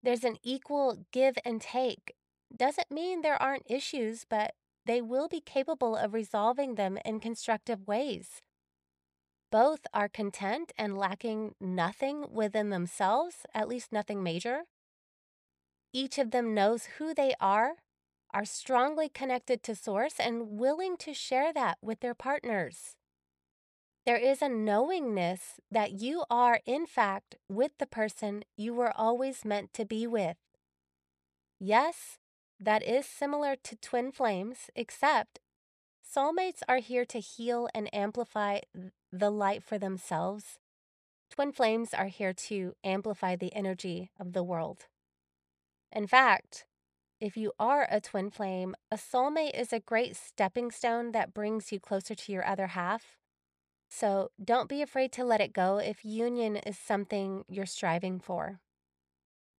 There's 0.03 0.23
an 0.23 0.37
equal 0.43 1.05
give 1.11 1.37
and 1.43 1.61
take. 1.61 2.13
Doesn't 2.55 2.91
mean 2.91 3.21
there 3.21 3.41
aren't 3.41 3.69
issues, 3.69 4.25
but 4.29 4.53
they 4.85 5.01
will 5.01 5.27
be 5.27 5.41
capable 5.41 5.95
of 5.95 6.13
resolving 6.13 6.75
them 6.75 6.97
in 7.03 7.19
constructive 7.19 7.87
ways. 7.87 8.41
Both 9.51 9.87
are 9.93 10.09
content 10.09 10.71
and 10.77 10.97
lacking 10.97 11.55
nothing 11.59 12.25
within 12.31 12.69
themselves, 12.69 13.45
at 13.53 13.69
least 13.69 13.93
nothing 13.93 14.21
major. 14.21 14.63
Each 15.93 16.17
of 16.17 16.31
them 16.31 16.53
knows 16.53 16.85
who 16.97 17.13
they 17.13 17.33
are, 17.39 17.75
are 18.33 18.45
strongly 18.45 19.07
connected 19.07 19.63
to 19.63 19.75
Source, 19.75 20.19
and 20.19 20.59
willing 20.59 20.97
to 20.97 21.13
share 21.13 21.53
that 21.53 21.77
with 21.81 22.01
their 22.01 22.13
partners. 22.13 22.96
There 24.07 24.15
is 24.15 24.41
a 24.41 24.47
knowingness 24.47 25.59
that 25.69 25.91
you 25.91 26.23
are, 26.29 26.61
in 26.65 26.85
fact, 26.85 27.35
with 27.49 27.73
the 27.77 27.85
person 27.85 28.45
you 28.55 28.73
were 28.73 28.93
always 28.95 29.43
meant 29.43 29.73
to 29.73 29.83
be 29.83 30.07
with. 30.07 30.37
Yes, 31.59 32.17
that 32.57 32.81
is 32.87 33.05
similar 33.05 33.57
to 33.63 33.75
twin 33.75 34.13
flames, 34.13 34.69
except 34.77 35.39
soulmates 36.01 36.61
are 36.69 36.77
here 36.77 37.03
to 37.03 37.19
heal 37.19 37.67
and 37.75 37.93
amplify 37.93 38.59
the 39.11 39.29
light 39.29 39.61
for 39.61 39.77
themselves. 39.77 40.57
Twin 41.29 41.51
flames 41.51 41.93
are 41.93 42.07
here 42.07 42.31
to 42.31 42.75
amplify 42.85 43.35
the 43.35 43.53
energy 43.53 44.11
of 44.17 44.31
the 44.31 44.41
world. 44.43 44.85
In 45.91 46.07
fact, 46.07 46.65
if 47.19 47.35
you 47.35 47.51
are 47.59 47.85
a 47.91 47.99
twin 47.99 48.29
flame, 48.29 48.73
a 48.89 48.95
soulmate 48.95 49.59
is 49.59 49.73
a 49.73 49.81
great 49.81 50.15
stepping 50.15 50.71
stone 50.71 51.11
that 51.11 51.33
brings 51.33 51.73
you 51.73 51.81
closer 51.81 52.15
to 52.15 52.31
your 52.31 52.47
other 52.47 52.67
half 52.67 53.17
so 53.89 54.31
don't 54.43 54.69
be 54.69 54.81
afraid 54.81 55.11
to 55.13 55.23
let 55.23 55.41
it 55.41 55.53
go 55.53 55.77
if 55.77 56.03
union 56.03 56.57
is 56.57 56.77
something 56.77 57.45
you're 57.47 57.65
striving 57.65 58.19
for. 58.19 58.59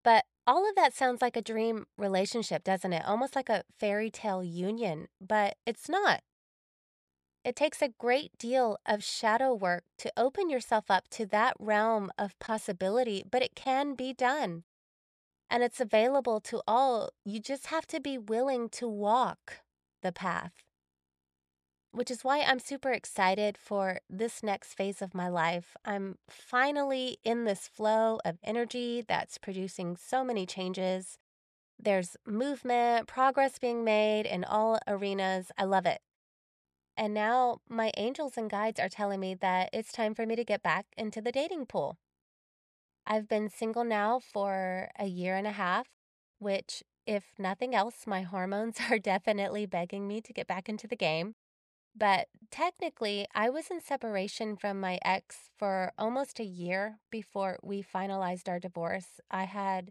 But 0.05 0.25
all 0.47 0.69
of 0.69 0.75
that 0.77 0.95
sounds 0.95 1.21
like 1.21 1.37
a 1.37 1.43
dream 1.43 1.87
relationship, 1.97 2.65
doesn't 2.65 2.93
it? 2.93 3.05
Almost 3.05 3.37
like 3.37 3.49
a 3.49 3.65
fairy 3.79 4.11
tale 4.11 4.43
union, 4.43 5.09
but 5.21 5.57
it's 5.67 5.89
not. 5.89 6.23
It 7.45 7.57
takes 7.57 7.81
a 7.81 7.95
great 7.99 8.37
deal 8.39 8.79
of 8.85 9.03
shadow 9.03 9.55
work 9.55 9.85
to 9.99 10.13
open 10.17 10.51
yourself 10.51 10.91
up 10.91 11.09
to 11.11 11.27
that 11.27 11.55
realm 11.59 12.11
of 12.19 12.39
possibility, 12.39 13.25
but 13.31 13.43
it 13.43 13.55
can 13.55 13.95
be 13.95 14.13
done. 14.13 14.65
And 15.51 15.63
it's 15.63 15.81
available 15.81 16.41
to 16.41 16.61
all. 16.69 17.11
You 17.25 17.41
just 17.41 17.67
have 17.67 17.87
to 17.87 18.01
be 18.01 18.19
willing 18.19 18.69
to 18.71 18.87
walk 18.87 19.61
the 20.03 20.13
path. 20.13 20.53
Which 21.91 22.11
is 22.11 22.23
why 22.23 22.41
I'm 22.43 22.59
super 22.59 22.93
excited 22.93 23.57
for 23.59 24.01
this 24.11 24.43
next 24.43 24.75
phase 24.75 25.01
of 25.01 25.15
my 25.15 25.29
life. 25.29 25.77
I'm 25.85 26.17
finally 26.29 27.19
in 27.25 27.45
this 27.45 27.67
flow 27.67 28.21
of 28.25 28.39
energy 28.45 29.05
that's 29.07 29.39
producing 29.39 29.97
so 29.97 30.23
many 30.23 30.45
changes. 30.45 31.19
There's 31.79 32.17
movement, 32.27 33.07
progress 33.07 33.59
being 33.59 33.85
made 33.85 34.27
in 34.27 34.45
all 34.45 34.79
arenas. 34.87 35.51
I 35.57 35.65
love 35.65 35.87
it. 35.87 36.01
And 36.97 37.15
now 37.15 37.61
my 37.69 37.93
angels 37.97 38.37
and 38.37 38.51
guides 38.51 38.81
are 38.81 38.89
telling 38.89 39.21
me 39.21 39.35
that 39.37 39.71
it's 39.73 39.93
time 39.93 40.15
for 40.15 40.27
me 40.27 40.35
to 40.37 40.45
get 40.45 40.63
back 40.63 40.87
into 40.97 41.21
the 41.21 41.33
dating 41.33 41.67
pool. 41.67 41.97
I've 43.07 43.29
been 43.29 43.49
single 43.49 43.85
now 43.85 44.19
for 44.21 44.91
a 44.99 45.07
year 45.07 45.37
and 45.37 45.47
a 45.47 45.53
half, 45.53 45.87
which, 46.39 46.83
if 47.07 47.25
nothing 47.39 47.75
else, 47.75 48.07
my 48.07 48.23
hormones 48.23 48.79
are 48.91 48.99
definitely 48.99 49.65
begging 49.65 50.07
me 50.07 50.21
to 50.21 50.33
get 50.33 50.47
back 50.47 50.69
into 50.69 50.87
the 50.87 50.97
game. 50.97 51.35
But 51.99 52.29
technically, 52.53 53.27
I 53.35 53.51
was 53.51 53.71
in 53.71 53.81
separation 53.81 54.57
from 54.57 54.79
my 54.81 55.01
ex 55.05 55.51
for 55.59 55.93
almost 55.99 56.39
a 56.39 56.45
year 56.45 57.01
before 57.11 57.59
we 57.61 57.83
finalized 57.83 58.49
our 58.49 58.61
divorce. 58.61 59.21
I 59.33 59.45
had 59.45 59.91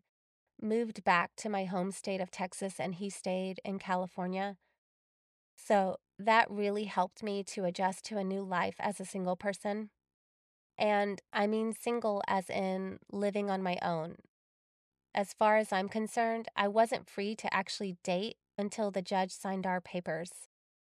moved 0.61 1.03
back 1.03 1.31
to 1.37 1.49
my 1.49 1.65
home 1.65 1.91
state 1.91 2.21
of 2.21 2.31
Texas 2.31 2.79
and 2.79 2.95
he 2.95 3.09
stayed 3.09 3.59
in 3.65 3.77
California. 3.77 4.55
So 5.57 5.97
that 6.17 6.49
really 6.49 6.85
helped 6.85 7.23
me 7.23 7.43
to 7.43 7.65
adjust 7.65 8.05
to 8.05 8.17
a 8.17 8.23
new 8.23 8.41
life 8.41 8.75
as 8.79 9.01
a 9.01 9.05
single 9.05 9.35
person. 9.35 9.89
And 10.77 11.21
I 11.33 11.45
mean 11.45 11.73
single 11.73 12.23
as 12.25 12.49
in 12.49 12.99
living 13.11 13.49
on 13.49 13.61
my 13.61 13.77
own. 13.81 14.15
As 15.13 15.33
far 15.33 15.57
as 15.57 15.73
I'm 15.73 15.89
concerned, 15.89 16.47
I 16.55 16.69
wasn't 16.69 17.09
free 17.09 17.35
to 17.35 17.53
actually 17.53 17.97
date 18.01 18.37
until 18.57 18.91
the 18.91 19.01
judge 19.01 19.31
signed 19.31 19.65
our 19.65 19.81
papers. 19.81 20.31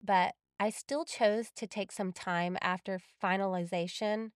But 0.04 0.36
I 0.60 0.70
still 0.72 1.06
chose 1.06 1.52
to 1.56 1.68
take 1.68 1.92
some 1.92 2.12
time 2.12 2.58
after 2.62 3.00
finalization 3.24 4.32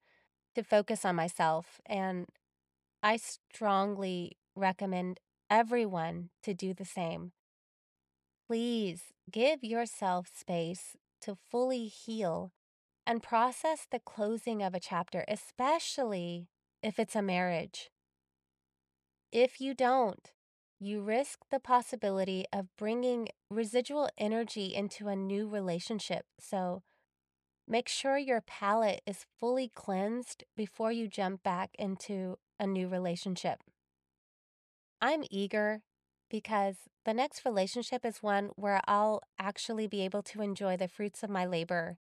to 0.56 0.64
focus 0.64 1.04
on 1.04 1.16
myself. 1.16 1.82
And 1.86 2.28
I 3.02 3.18
strongly 3.18 4.38
recommend 4.56 5.20
everyone 5.50 6.30
to 6.44 6.54
do 6.54 6.74
the 6.74 6.86
same. 6.86 7.32
Please 8.48 9.06
give 9.32 9.64
yourself 9.64 10.28
space 10.34 10.96
to 11.22 11.38
fully 11.50 11.88
heal 11.88 12.52
and 13.08 13.24
process 13.24 13.88
the 13.90 14.00
closing 14.00 14.62
of 14.62 14.76
a 14.76 14.80
chapter, 14.80 15.26
especially 15.28 16.48
if 16.84 17.00
it's 17.00 17.16
a 17.16 17.22
marriage. 17.22 17.90
If 19.32 19.62
you 19.62 19.74
don't, 19.74 20.32
you 20.84 21.00
risk 21.00 21.42
the 21.52 21.60
possibility 21.60 22.44
of 22.52 22.76
bringing 22.76 23.28
residual 23.52 24.10
energy 24.18 24.74
into 24.74 25.08
a 25.08 25.16
new 25.16 25.48
relationship. 25.48 26.26
So 26.40 26.82
make 27.68 27.88
sure 27.88 28.18
your 28.18 28.42
palate 28.42 29.02
is 29.06 29.28
fully 29.40 29.70
cleansed 29.74 30.44
before 30.58 30.92
you 30.92 31.08
jump 31.08 31.44
back 31.44 31.70
into 31.78 32.38
a 32.60 32.66
new 32.66 32.88
relationship. 32.88 33.60
I'm 35.00 35.24
eager 35.30 35.82
because 36.32 36.78
the 37.06 37.14
next 37.14 37.46
relationship 37.46 38.04
is 38.04 38.24
one 38.24 38.50
where 38.56 38.82
I'll 38.88 39.22
actually 39.38 39.86
be 39.86 40.02
able 40.02 40.24
to 40.24 40.42
enjoy 40.42 40.78
the 40.78 40.88
fruits 40.88 41.22
of 41.22 41.30
my 41.30 41.46
labor. 41.46 42.00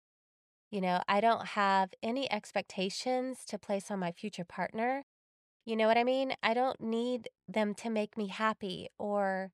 You 0.70 0.80
know, 0.80 1.02
I 1.06 1.20
don't 1.20 1.48
have 1.48 1.90
any 2.02 2.32
expectations 2.32 3.44
to 3.48 3.58
place 3.58 3.90
on 3.90 3.98
my 3.98 4.12
future 4.12 4.44
partner. 4.44 5.04
You 5.70 5.76
know 5.76 5.86
what 5.86 5.98
I 5.98 6.02
mean? 6.02 6.34
I 6.42 6.52
don't 6.52 6.80
need 6.80 7.28
them 7.46 7.74
to 7.74 7.90
make 7.90 8.18
me 8.18 8.26
happy 8.26 8.88
or 8.98 9.52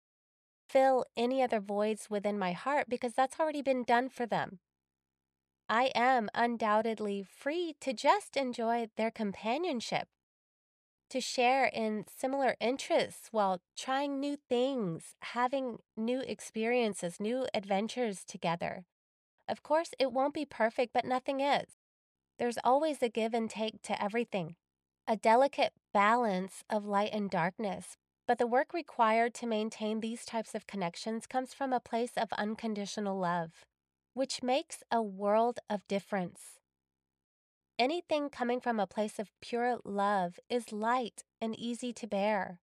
fill 0.66 1.04
any 1.14 1.42
other 1.42 1.60
voids 1.60 2.08
within 2.08 2.38
my 2.38 2.52
heart 2.52 2.86
because 2.88 3.12
that's 3.12 3.38
already 3.38 3.60
been 3.60 3.84
done 3.84 4.08
for 4.08 4.24
them. 4.24 4.60
I 5.68 5.90
am 5.94 6.30
undoubtedly 6.34 7.22
free 7.22 7.74
to 7.82 7.92
just 7.92 8.34
enjoy 8.34 8.88
their 8.96 9.10
companionship 9.10 10.08
to 11.10 11.20
share 11.20 11.66
in 11.66 12.06
similar 12.08 12.56
interests 12.62 13.28
while 13.30 13.60
trying 13.76 14.18
new 14.18 14.38
things, 14.48 15.16
having 15.20 15.80
new 15.98 16.20
experiences, 16.20 17.20
new 17.20 17.46
adventures 17.52 18.24
together. 18.24 18.86
Of 19.46 19.62
course, 19.62 19.90
it 19.98 20.12
won't 20.12 20.32
be 20.32 20.46
perfect, 20.46 20.94
but 20.94 21.04
nothing 21.04 21.40
is. 21.40 21.66
There's 22.38 22.56
always 22.64 23.02
a 23.02 23.10
give 23.10 23.34
and 23.34 23.50
take 23.50 23.82
to 23.82 24.02
everything, 24.02 24.56
a 25.08 25.16
delicate 25.16 25.72
balance 25.92 26.64
of 26.68 26.84
light 26.84 27.10
and 27.12 27.30
darkness. 27.30 27.96
But 28.26 28.38
the 28.38 28.46
work 28.46 28.74
required 28.74 29.34
to 29.34 29.46
maintain 29.46 30.00
these 30.00 30.24
types 30.24 30.54
of 30.54 30.66
connections 30.66 31.26
comes 31.26 31.54
from 31.54 31.72
a 31.72 31.80
place 31.80 32.12
of 32.16 32.32
unconditional 32.32 33.16
love, 33.18 33.64
which 34.14 34.42
makes 34.42 34.82
a 34.90 35.00
world 35.00 35.60
of 35.70 35.86
difference. 35.86 36.58
Anything 37.78 38.30
coming 38.30 38.60
from 38.60 38.80
a 38.80 38.86
place 38.86 39.18
of 39.18 39.30
pure 39.40 39.78
love 39.84 40.40
is 40.48 40.72
light 40.72 41.22
and 41.40 41.56
easy 41.56 41.92
to 41.92 42.06
bear. 42.06 42.58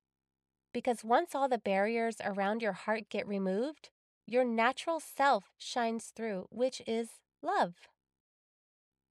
Because 0.73 1.03
once 1.03 1.35
all 1.35 1.47
the 1.47 1.59
barriers 1.59 2.17
around 2.25 2.61
your 2.61 2.73
heart 2.73 3.09
get 3.09 3.27
removed, 3.27 3.89
your 4.25 4.43
natural 4.43 4.99
self 4.99 5.45
shines 5.57 6.11
through, 6.15 6.47
which 6.49 6.81
is 6.87 7.09
love. 7.41 7.75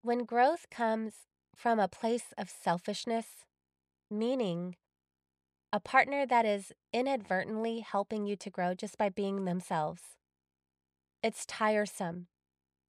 When 0.02 0.26
growth 0.26 0.66
comes 0.72 1.14
from 1.56 1.80
a 1.80 1.88
place 1.88 2.34
of 2.38 2.50
selfishness, 2.50 3.46
meaning 4.10 4.76
a 5.74 5.80
partner 5.80 6.26
that 6.26 6.46
is 6.46 6.72
inadvertently 6.92 7.80
helping 7.80 8.26
you 8.26 8.36
to 8.36 8.50
grow 8.50 8.74
just 8.74 8.98
by 8.98 9.10
being 9.10 9.46
themselves, 9.46 10.02
it's 11.24 11.46
tiresome 11.46 12.28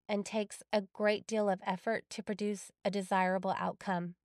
and 0.09 0.25
takes 0.25 0.63
a 0.73 0.83
great 0.93 1.27
deal 1.27 1.49
of 1.49 1.61
effort 1.65 2.05
to 2.09 2.23
produce 2.23 2.71
a 2.83 2.91
desirable 2.91 3.55
outcome. 3.57 4.15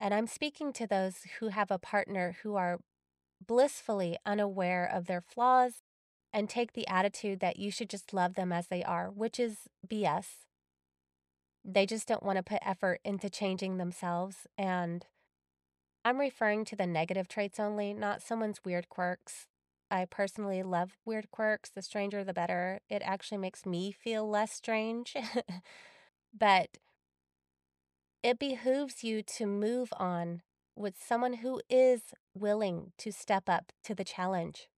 And 0.00 0.12
I'm 0.12 0.26
speaking 0.26 0.72
to 0.74 0.86
those 0.86 1.18
who 1.38 1.48
have 1.48 1.70
a 1.70 1.78
partner 1.78 2.36
who 2.42 2.56
are 2.56 2.80
blissfully 3.44 4.18
unaware 4.26 4.84
of 4.84 5.06
their 5.06 5.20
flaws 5.20 5.82
and 6.32 6.50
take 6.50 6.72
the 6.72 6.86
attitude 6.88 7.40
that 7.40 7.58
you 7.58 7.70
should 7.70 7.88
just 7.88 8.12
love 8.12 8.34
them 8.34 8.52
as 8.52 8.66
they 8.66 8.82
are, 8.82 9.10
which 9.10 9.40
is 9.40 9.60
BS. 9.86 10.26
They 11.68 11.84
just 11.84 12.06
don't 12.06 12.22
want 12.22 12.36
to 12.36 12.44
put 12.44 12.60
effort 12.64 13.00
into 13.04 13.28
changing 13.28 13.76
themselves. 13.76 14.46
And 14.56 15.04
I'm 16.04 16.18
referring 16.18 16.64
to 16.66 16.76
the 16.76 16.86
negative 16.86 17.26
traits 17.26 17.58
only, 17.58 17.92
not 17.92 18.22
someone's 18.22 18.64
weird 18.64 18.88
quirks. 18.88 19.48
I 19.90 20.04
personally 20.04 20.62
love 20.62 20.96
weird 21.04 21.30
quirks. 21.32 21.70
The 21.70 21.82
stranger, 21.82 22.22
the 22.22 22.32
better. 22.32 22.80
It 22.88 23.02
actually 23.04 23.38
makes 23.38 23.66
me 23.66 23.90
feel 23.90 24.28
less 24.28 24.52
strange. 24.52 25.16
but 26.38 26.78
it 28.22 28.38
behooves 28.38 29.02
you 29.02 29.22
to 29.22 29.46
move 29.46 29.92
on 29.96 30.42
with 30.76 30.94
someone 31.02 31.34
who 31.34 31.60
is 31.70 32.12
willing 32.34 32.92
to 32.98 33.10
step 33.10 33.48
up 33.48 33.72
to 33.84 33.94
the 33.94 34.04
challenge. 34.04 34.68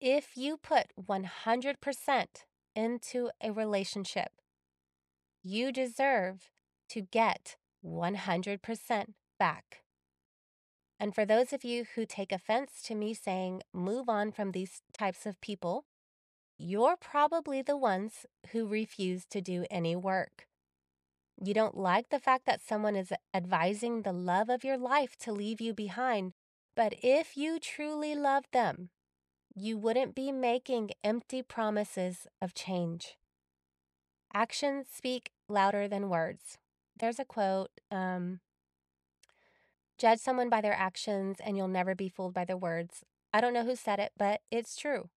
If 0.00 0.36
you 0.36 0.56
put 0.56 0.86
100% 0.98 2.26
into 2.74 3.30
a 3.42 3.50
relationship, 3.50 4.30
you 5.42 5.72
deserve 5.72 6.50
to 6.90 7.00
get 7.00 7.56
100% 7.84 9.04
back. 9.38 9.82
And 10.98 11.14
for 11.14 11.24
those 11.24 11.52
of 11.52 11.64
you 11.64 11.86
who 11.94 12.04
take 12.04 12.30
offense 12.30 12.82
to 12.84 12.94
me 12.94 13.14
saying 13.14 13.62
move 13.72 14.08
on 14.08 14.32
from 14.32 14.52
these 14.52 14.82
types 14.96 15.24
of 15.24 15.40
people, 15.40 15.86
you're 16.58 16.96
probably 16.96 17.62
the 17.62 17.76
ones 17.76 18.26
who 18.52 18.66
refuse 18.66 19.24
to 19.30 19.40
do 19.40 19.64
any 19.70 19.96
work. 19.96 20.46
You 21.42 21.54
don't 21.54 21.76
like 21.76 22.10
the 22.10 22.18
fact 22.18 22.44
that 22.44 22.60
someone 22.60 22.96
is 22.96 23.14
advising 23.32 24.02
the 24.02 24.12
love 24.12 24.50
of 24.50 24.62
your 24.62 24.76
life 24.76 25.16
to 25.20 25.32
leave 25.32 25.58
you 25.58 25.72
behind, 25.72 26.32
but 26.76 26.94
if 27.02 27.34
you 27.34 27.58
truly 27.58 28.14
love 28.14 28.44
them, 28.52 28.90
you 29.54 29.78
wouldn't 29.78 30.14
be 30.14 30.32
making 30.32 30.90
empty 31.02 31.42
promises 31.42 32.26
of 32.42 32.52
change. 32.52 33.16
Actions 34.32 34.86
speak 34.92 35.30
louder 35.48 35.88
than 35.88 36.08
words. 36.08 36.58
There's 36.98 37.18
a 37.18 37.24
quote 37.24 37.70
um, 37.90 38.40
Judge 39.98 40.20
someone 40.20 40.48
by 40.48 40.60
their 40.60 40.74
actions, 40.74 41.38
and 41.44 41.56
you'll 41.56 41.68
never 41.68 41.94
be 41.94 42.08
fooled 42.08 42.32
by 42.32 42.44
their 42.44 42.56
words. 42.56 43.04
I 43.34 43.40
don't 43.40 43.52
know 43.52 43.64
who 43.64 43.76
said 43.76 43.98
it, 43.98 44.12
but 44.16 44.40
it's 44.50 44.76
true. 44.76 45.10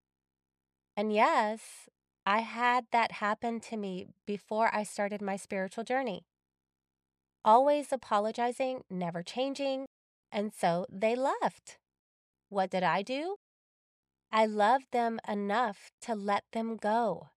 And 0.98 1.14
yes, 1.14 1.88
I 2.26 2.40
had 2.40 2.86
that 2.92 3.14
happen 3.14 3.60
to 3.62 3.78
me 3.78 4.08
before 4.26 4.70
I 4.74 4.84
started 4.84 5.22
my 5.22 5.38
spiritual 5.38 5.84
journey. 5.84 6.26
Always 7.46 7.92
apologizing, 7.92 8.82
never 8.90 9.24
changing, 9.24 9.86
and 10.32 10.52
so 10.54 10.86
they 10.92 11.16
left. 11.16 11.78
What 12.50 12.70
did 12.70 12.84
I 12.84 13.02
do? 13.02 13.38
I 14.32 14.46
loved 14.46 14.88
them 14.92 15.20
enough 15.28 15.92
to 16.02 16.16
let 16.16 16.44
them 16.52 16.78
go. 16.78 17.30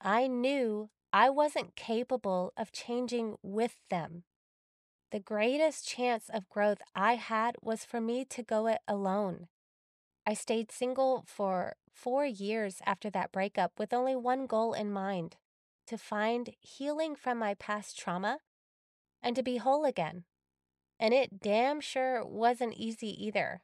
I 0.00 0.26
knew 0.26 0.90
I 1.12 1.30
wasn't 1.30 1.76
capable 1.76 2.52
of 2.56 2.72
changing 2.72 3.36
with 3.42 3.80
them. 3.90 4.24
The 5.10 5.20
greatest 5.20 5.88
chance 5.88 6.28
of 6.28 6.48
growth 6.48 6.78
I 6.94 7.14
had 7.14 7.56
was 7.62 7.84
for 7.84 8.00
me 8.00 8.24
to 8.26 8.42
go 8.42 8.66
it 8.66 8.80
alone. 8.86 9.48
I 10.26 10.34
stayed 10.34 10.70
single 10.70 11.24
for 11.26 11.76
four 11.90 12.26
years 12.26 12.82
after 12.84 13.08
that 13.10 13.32
breakup 13.32 13.72
with 13.78 13.94
only 13.94 14.14
one 14.14 14.46
goal 14.46 14.74
in 14.74 14.92
mind 14.92 15.36
to 15.86 15.96
find 15.96 16.50
healing 16.60 17.16
from 17.16 17.38
my 17.38 17.54
past 17.54 17.98
trauma 17.98 18.40
and 19.22 19.34
to 19.34 19.42
be 19.42 19.56
whole 19.56 19.86
again. 19.86 20.24
And 21.00 21.14
it 21.14 21.40
damn 21.40 21.80
sure 21.80 22.24
wasn't 22.24 22.74
easy 22.74 23.24
either. 23.24 23.62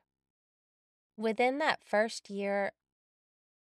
Within 1.17 1.59
that 1.59 1.85
first 1.85 2.31
year, 2.31 2.73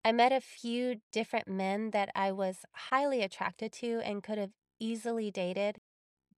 I 0.05 0.13
met 0.13 0.33
a 0.33 0.41
few 0.41 1.01
different 1.13 1.47
men 1.47 1.91
that 1.93 2.11
I 2.15 2.33
was 2.33 2.65
highly 2.73 3.23
attracted 3.23 3.73
to 3.75 4.01
and 4.05 4.23
could 4.23 4.39
have 4.39 4.51
easily 4.81 5.31
dated, 5.31 5.77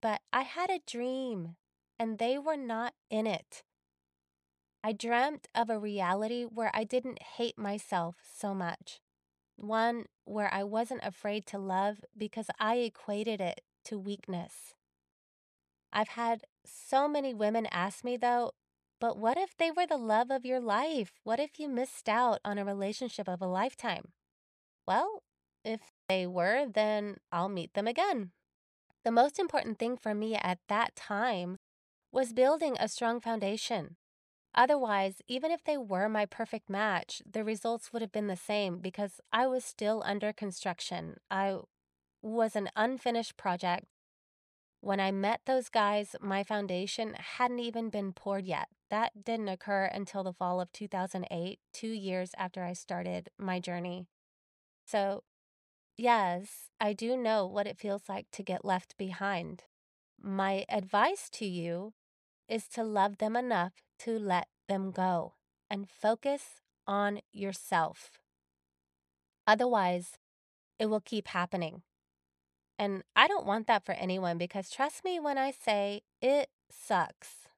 but 0.03 0.21
I 0.33 0.43
had 0.43 0.71
a 0.71 0.81
dream 0.87 1.57
and 1.99 2.19
they 2.19 2.39
were 2.39 2.59
not 2.59 2.93
in 3.09 3.27
it. 3.27 3.63
I 4.83 4.93
dreamt 4.93 5.49
of 5.55 5.71
a 5.71 5.79
reality 5.79 6.45
where 6.45 6.71
I 6.75 6.85
didn't 6.85 7.23
hate 7.23 7.57
myself 7.57 8.17
so 8.37 8.53
much. 8.55 9.01
One 9.57 10.05
where 10.27 10.53
I 10.53 10.63
wasn't 10.63 11.05
afraid 11.05 11.47
to 11.47 11.59
love 11.59 12.05
because 12.17 12.51
I 12.61 12.77
equated 12.77 13.41
it 13.41 13.63
to 13.85 13.99
weakness. 13.99 14.75
I've 15.91 16.09
had 16.09 16.43
so 16.67 17.09
many 17.09 17.33
women 17.33 17.67
ask 17.71 18.05
me, 18.05 18.19
though, 18.19 18.53
but 19.01 19.19
what 19.19 19.37
if 19.37 19.57
they 19.57 19.71
were 19.71 19.87
the 19.87 19.97
love 19.97 20.31
of 20.31 20.45
your 20.45 20.61
life? 20.61 21.13
What 21.25 21.41
if 21.41 21.59
you 21.59 21.69
missed 21.69 22.09
out 22.09 22.41
on 22.45 22.59
a 22.59 22.65
relationship 22.65 23.29
of 23.29 23.41
a 23.41 23.47
lifetime? 23.47 24.13
Well, 24.87 25.23
if 25.65 25.81
they 26.09 26.27
were, 26.27 26.67
then 26.67 27.17
I'll 27.33 27.49
meet 27.49 27.75
them 27.75 27.87
again. 27.87 28.33
The 29.05 29.11
most 29.11 29.39
important 29.39 29.79
thing 29.79 29.97
for 29.97 30.15
me 30.15 30.35
at 30.35 30.59
that 30.69 30.97
time 30.97 31.59
was 32.13 32.33
building 32.33 32.77
a 32.79 32.89
strong 32.89 33.21
foundation. 33.21 33.97
Otherwise, 34.55 35.21
even 35.27 35.51
if 35.51 35.65
they 35.65 35.77
were 35.77 36.09
my 36.09 36.27
perfect 36.27 36.71
match, 36.71 37.21
the 37.31 37.43
results 37.43 37.93
would 37.93 38.03
have 38.03 38.13
been 38.13 38.29
the 38.29 38.37
same 38.37 38.79
because 38.79 39.21
I 39.33 39.47
was 39.47 39.65
still 39.65 40.03
under 40.07 40.33
construction. 40.33 41.17
I 41.31 41.57
was 42.23 42.55
an 42.55 42.71
unfinished 42.77 43.37
project. 43.37 43.87
When 44.85 45.01
I 45.01 45.13
met 45.13 45.41
those 45.47 45.71
guys, 45.71 46.15
my 46.21 46.45
foundation 46.45 47.17
hadn't 47.19 47.61
even 47.61 47.89
been 47.89 48.13
poured 48.13 48.45
yet. 48.45 48.69
That 48.91 49.25
didn't 49.25 49.49
occur 49.49 49.87
until 49.87 50.23
the 50.23 50.35
fall 50.35 50.61
of 50.61 50.71
2008, 50.73 51.59
two 51.73 51.89
years 51.89 52.33
after 52.37 52.63
I 52.63 52.75
started 52.75 53.31
my 53.39 53.61
journey. 53.61 54.09
So, 54.85 55.25
yes, 55.97 56.69
I 56.79 56.93
do 56.93 57.17
know 57.17 57.47
what 57.47 57.67
it 57.67 57.79
feels 57.79 58.11
like 58.11 58.27
to 58.33 58.43
get 58.43 58.63
left 58.63 58.99
behind. 58.99 59.63
My 60.21 60.67
advice 60.69 61.31
to 61.31 61.47
you 61.47 61.95
is 62.47 62.69
to 62.75 62.85
love 62.85 63.17
them 63.17 63.37
enough 63.37 63.73
to 64.01 64.19
let 64.19 64.49
them 64.69 64.91
go 64.91 65.33
and 65.71 65.89
focus 65.89 66.61
on 66.87 67.23
yourself. 67.33 68.11
Otherwise, 69.47 70.19
it 70.79 70.91
will 70.91 71.01
keep 71.01 71.29
happening. 71.29 71.81
And 72.79 73.03
I 73.15 73.29
don't 73.29 73.47
want 73.47 73.67
that 73.69 73.85
for 73.85 73.93
anyone 73.93 74.39
because 74.39 74.71
trust 74.71 75.05
me 75.05 75.21
when 75.21 75.39
I 75.39 75.53
say 75.53 76.03
it 76.21 76.49
sucks. 76.71 77.49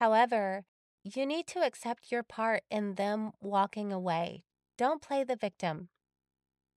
However, 0.00 0.64
you 1.04 1.24
need 1.26 1.46
to 1.48 1.60
accept 1.60 2.10
your 2.10 2.22
part 2.22 2.62
in 2.70 2.94
them 2.94 3.32
walking 3.40 3.92
away. 3.92 4.44
Don't 4.76 5.02
play 5.02 5.22
the 5.22 5.36
victim. 5.36 5.88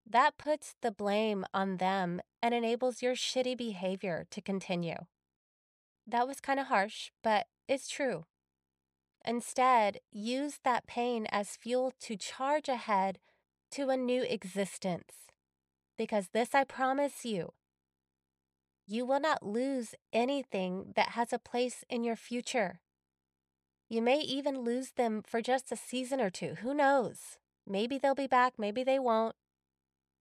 That 0.09 0.37
puts 0.39 0.75
the 0.83 0.93
blame 0.93 1.45
on 1.55 1.79
them 1.79 2.21
and 2.43 2.55
enables 2.55 3.03
your 3.03 3.15
shitty 3.15 3.57
behavior 3.57 4.27
to 4.31 4.41
continue. 4.41 5.07
That 6.07 6.29
was 6.29 6.41
kind 6.41 6.61
of 6.61 6.67
harsh, 6.67 7.11
but 7.25 7.47
it's 7.69 7.89
true. 7.89 8.27
Instead, 9.25 9.99
use 10.13 10.61
that 10.63 10.87
pain 10.87 11.27
as 11.33 11.57
fuel 11.57 11.93
to 12.03 12.17
charge 12.17 12.69
ahead 12.69 13.19
to 13.73 13.89
a 13.89 13.97
new 13.97 14.23
existence. 14.23 15.27
Because 15.97 16.29
this 16.33 16.55
I 16.55 16.65
promise 16.65 17.25
you, 17.25 17.53
you 18.87 19.05
will 19.05 19.21
not 19.21 19.45
lose 19.45 19.95
anything 20.13 20.93
that 20.95 21.11
has 21.11 21.33
a 21.33 21.39
place 21.39 21.85
in 21.89 22.05
your 22.05 22.17
future. 22.17 22.81
You 23.89 24.03
may 24.03 24.21
even 24.21 24.61
lose 24.61 24.93
them 24.93 25.23
for 25.27 25.41
just 25.41 25.73
a 25.73 25.77
season 25.77 26.21
or 26.21 26.31
two. 26.31 26.57
Who 26.63 26.75
knows? 26.75 27.39
Maybe 27.67 27.99
they'll 27.99 28.15
be 28.15 28.27
back, 28.27 28.55
maybe 28.59 28.85
they 28.85 28.99
won't. 28.99 29.35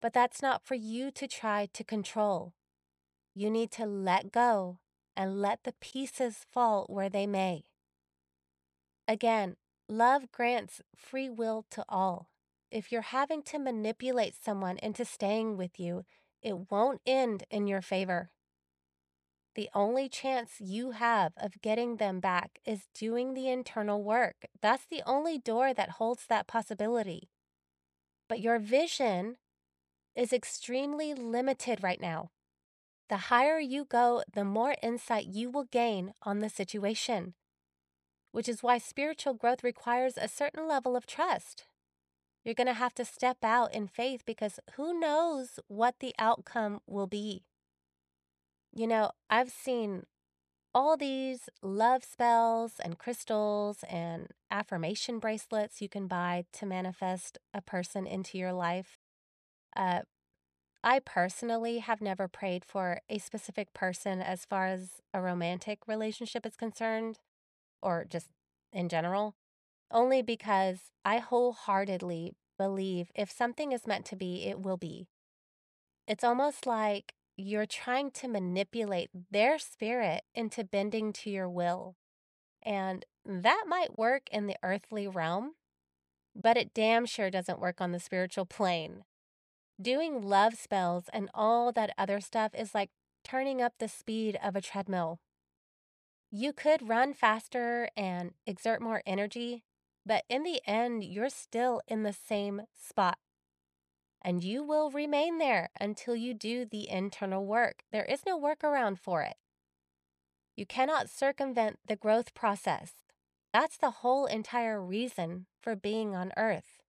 But 0.01 0.13
that's 0.13 0.41
not 0.41 0.65
for 0.65 0.75
you 0.75 1.11
to 1.13 1.27
try 1.27 1.69
to 1.73 1.85
control. 1.85 2.55
You 3.35 3.51
need 3.51 3.71
to 3.73 3.85
let 3.85 4.33
go 4.33 4.79
and 5.17 5.41
let 5.41 5.65
the 5.65 5.75
pieces 5.81 6.45
fall 6.51 6.87
where 6.89 7.09
they 7.09 7.27
may. 7.27 7.65
Again, 9.07 9.57
love 9.89 10.33
grants 10.33 10.81
free 10.97 11.29
will 11.29 11.67
to 11.71 11.85
all. 11.89 12.29
If 12.75 12.91
you're 12.91 13.03
having 13.03 13.43
to 13.45 13.61
manipulate 13.61 14.35
someone 14.35 14.79
into 14.79 15.05
staying 15.05 15.57
with 15.57 15.79
you, 15.79 16.05
it 16.43 16.73
won't 16.73 17.01
end 17.07 17.45
in 17.49 17.69
your 17.69 17.81
favor. 17.81 18.33
The 19.55 19.71
only 19.75 20.09
chance 20.09 20.55
you 20.59 20.91
have 20.91 21.35
of 21.37 21.63
getting 21.63 21.99
them 21.99 22.19
back 22.19 22.59
is 22.67 22.89
doing 22.93 23.33
the 23.33 23.49
internal 23.49 24.03
work. 24.03 24.47
That's 24.61 24.85
the 24.87 25.03
only 25.07 25.39
door 25.39 25.73
that 25.73 26.01
holds 26.01 26.27
that 26.27 26.49
possibility. 26.49 27.31
But 28.29 28.41
your 28.41 28.59
vision 28.59 29.37
is 30.17 30.33
extremely 30.33 31.15
limited 31.15 31.81
right 31.81 32.01
now. 32.01 32.33
The 33.09 33.29
higher 33.29 33.61
you 33.61 33.85
go, 33.85 34.25
the 34.33 34.45
more 34.45 34.75
insight 34.83 35.27
you 35.27 35.49
will 35.49 35.69
gain 35.71 36.13
on 36.23 36.41
the 36.41 36.49
situation, 36.49 37.35
which 38.33 38.49
is 38.49 38.65
why 38.65 38.79
spiritual 38.79 39.35
growth 39.35 39.63
requires 39.63 40.15
a 40.17 40.27
certain 40.27 40.67
level 40.67 40.97
of 40.97 41.07
trust. 41.07 41.67
You're 42.44 42.54
going 42.54 42.66
to 42.66 42.74
have 42.74 42.94
to 42.94 43.04
step 43.04 43.38
out 43.42 43.74
in 43.74 43.88
faith 43.88 44.22
because 44.26 44.61
who 44.76 44.98
knows 44.98 45.59
what 45.66 45.96
the 46.00 46.14
outcome 46.18 46.80
will 46.87 47.07
be. 47.07 47.44
You 48.72 48.87
know, 48.87 49.12
I've 49.30 49.50
seen 49.50 50.04
all 50.74 50.96
these 50.96 51.48
love 51.62 52.04
spells 52.04 52.74
and 52.83 52.98
crystals 52.98 53.85
and 53.88 54.28
affirmation 54.50 55.20
bracelets 55.20 55.80
you 55.80 55.88
can 55.88 56.09
buy 56.09 56.44
to 56.52 56.66
manifest 56.66 57.38
a 57.54 57.62
person 57.62 58.07
into 58.07 58.37
your 58.37 58.52
life. 58.52 58.98
Uh, 59.76 60.00
I 60.83 60.98
personally 60.98 61.78
have 61.78 62.02
never 62.02 62.28
prayed 62.28 62.64
for 62.64 63.00
a 63.09 63.18
specific 63.18 63.72
person 63.72 64.20
as 64.20 64.44
far 64.44 64.66
as 64.66 65.00
a 65.14 65.20
romantic 65.22 65.87
relationship 65.87 66.44
is 66.44 66.57
concerned, 66.57 67.20
or 67.80 68.04
just 68.04 68.26
in 68.72 68.88
general, 68.88 69.35
only 69.94 70.20
because 70.20 70.90
I 71.04 71.18
wholeheartedly 71.18 72.35
believe 72.59 73.11
if 73.14 73.30
something 73.30 73.72
is 73.72 73.87
meant 73.87 74.04
to 74.07 74.16
be, 74.16 74.46
it 74.46 74.61
will 74.61 74.76
be. 74.76 75.07
It's 76.07 76.24
almost 76.24 76.66
like 76.66 77.14
you're 77.37 77.66
trying 77.66 78.11
to 78.11 78.28
manipulate 78.28 79.11
their 79.30 79.59
spirit 79.59 80.22
into 80.35 80.64
bending 80.64 81.12
to 81.14 81.30
your 81.30 81.48
will. 81.48 81.94
And 82.62 83.04
that 83.24 83.64
might 83.66 83.98
work 83.98 84.22
in 84.30 84.46
the 84.46 84.57
earthly 84.62 85.09
realm, 85.09 85.52
but 86.35 86.57
it 86.57 86.74
damn 86.74 87.07
sure 87.07 87.30
doesn't 87.30 87.61
work 87.61 87.80
on 87.80 87.92
the 87.92 88.00
spiritual 88.00 88.46
plane. 88.46 89.04
Doing 89.80 90.22
love 90.22 90.54
spells 90.54 91.04
and 91.12 91.30
all 91.35 91.72
that 91.72 91.94
other 91.96 92.20
stuff 92.20 92.52
is 92.54 92.74
like 92.74 92.90
turning 93.24 93.62
up 93.62 93.74
the 93.78 93.88
speed 93.88 94.38
of 94.42 94.54
a 94.54 94.61
treadmill. 94.61 95.20
You 96.30 96.52
could 96.52 96.88
run 96.88 97.14
faster 97.14 97.88
and 97.96 98.33
exert 98.46 98.83
more 98.83 99.02
energy, 99.07 99.64
but 100.05 100.25
in 100.29 100.43
the 100.43 100.61
end, 100.67 101.05
you're 101.05 101.31
still 101.31 101.81
in 101.88 102.03
the 102.03 102.12
same 102.12 102.62
spot 102.75 103.19
and 104.25 104.43
you 104.43 104.64
will 104.64 104.90
remain 104.90 105.37
there 105.37 105.69
until 105.79 106.17
you 106.17 106.33
do 106.33 106.64
the 106.64 106.88
internal 106.88 107.45
work. 107.45 107.85
There 107.93 108.07
is 108.07 108.25
no 108.27 108.40
workaround 108.40 108.99
for 108.99 109.23
it. 109.23 109.37
You 110.57 110.64
cannot 110.64 111.11
circumvent 111.11 111.79
the 111.87 111.97
growth 111.97 112.33
process. 112.33 112.93
That's 113.53 113.77
the 113.77 113.90
whole 113.90 114.25
entire 114.25 114.83
reason 114.83 115.47
for 115.61 115.77
being 115.77 116.17
on 116.17 116.33
earth. 116.37 116.81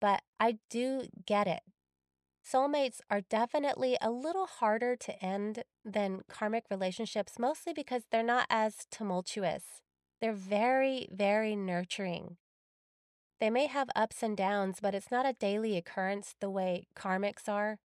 But 0.00 0.22
I 0.40 0.58
do 0.68 1.04
get 1.24 1.46
it. 1.46 1.60
Soulmates 2.44 3.00
are 3.10 3.20
definitely 3.20 3.96
a 4.00 4.10
little 4.10 4.46
harder 4.46 4.96
to 4.96 5.24
end 5.24 5.64
than 5.84 6.22
karmic 6.28 6.64
relationships, 6.70 7.38
mostly 7.38 7.72
because 7.72 8.04
they're 8.10 8.22
not 8.22 8.46
as 8.50 8.86
tumultuous. 8.90 9.82
They're 10.20 10.32
very, 10.32 11.06
very 11.10 11.54
nurturing. 11.54 12.36
They 13.40 13.50
may 13.50 13.66
have 13.66 13.88
ups 13.94 14.22
and 14.22 14.36
downs, 14.36 14.78
but 14.82 14.94
it's 14.94 15.10
not 15.10 15.26
a 15.26 15.34
daily 15.34 15.76
occurrence 15.76 16.34
the 16.40 16.50
way 16.50 16.88
karmics 16.96 17.48
are. 17.48 17.78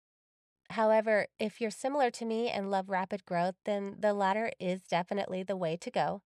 However, 0.71 1.27
if 1.39 1.61
you're 1.61 1.69
similar 1.69 2.09
to 2.11 2.25
me 2.25 2.49
and 2.49 2.71
love 2.71 2.89
rapid 2.89 3.25
growth, 3.25 3.55
then 3.65 3.97
the 3.99 4.13
latter 4.13 4.51
is 4.59 4.81
definitely 4.81 5.43
the 5.43 5.57
way 5.57 5.77
to 5.77 5.91
go. 5.91 6.21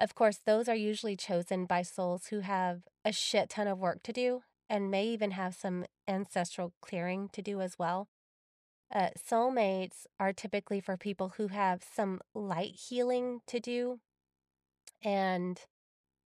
Of 0.00 0.14
course, 0.14 0.38
those 0.44 0.68
are 0.68 0.76
usually 0.76 1.16
chosen 1.16 1.66
by 1.66 1.82
souls 1.82 2.26
who 2.26 2.40
have 2.40 2.82
a 3.04 3.12
shit 3.12 3.50
ton 3.50 3.66
of 3.66 3.78
work 3.78 4.02
to 4.04 4.12
do 4.12 4.42
and 4.70 4.90
may 4.90 5.06
even 5.06 5.32
have 5.32 5.54
some 5.54 5.84
ancestral 6.06 6.72
clearing 6.80 7.28
to 7.32 7.42
do 7.42 7.60
as 7.60 7.78
well. 7.78 8.08
Uh, 8.94 9.08
soulmates 9.18 10.06
are 10.20 10.32
typically 10.32 10.80
for 10.80 10.96
people 10.96 11.34
who 11.36 11.48
have 11.48 11.82
some 11.82 12.20
light 12.34 12.74
healing 12.88 13.40
to 13.46 13.58
do 13.58 14.00
and 15.02 15.60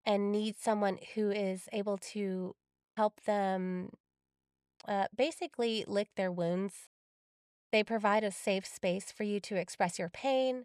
and 0.05 0.31
need 0.31 0.57
someone 0.57 0.99
who 1.15 1.31
is 1.31 1.69
able 1.73 1.99
to 1.99 2.55
help 2.97 3.21
them 3.23 3.91
uh, 4.87 5.07
basically 5.17 5.85
lick 5.87 6.09
their 6.17 6.31
wounds. 6.31 6.89
They 7.73 7.83
provide 7.83 8.23
a 8.23 8.31
safe 8.31 8.65
space 8.65 9.11
for 9.11 9.25
you 9.25 9.41
to 9.41 9.57
express 9.57 9.99
your 9.99 10.09
pain 10.09 10.65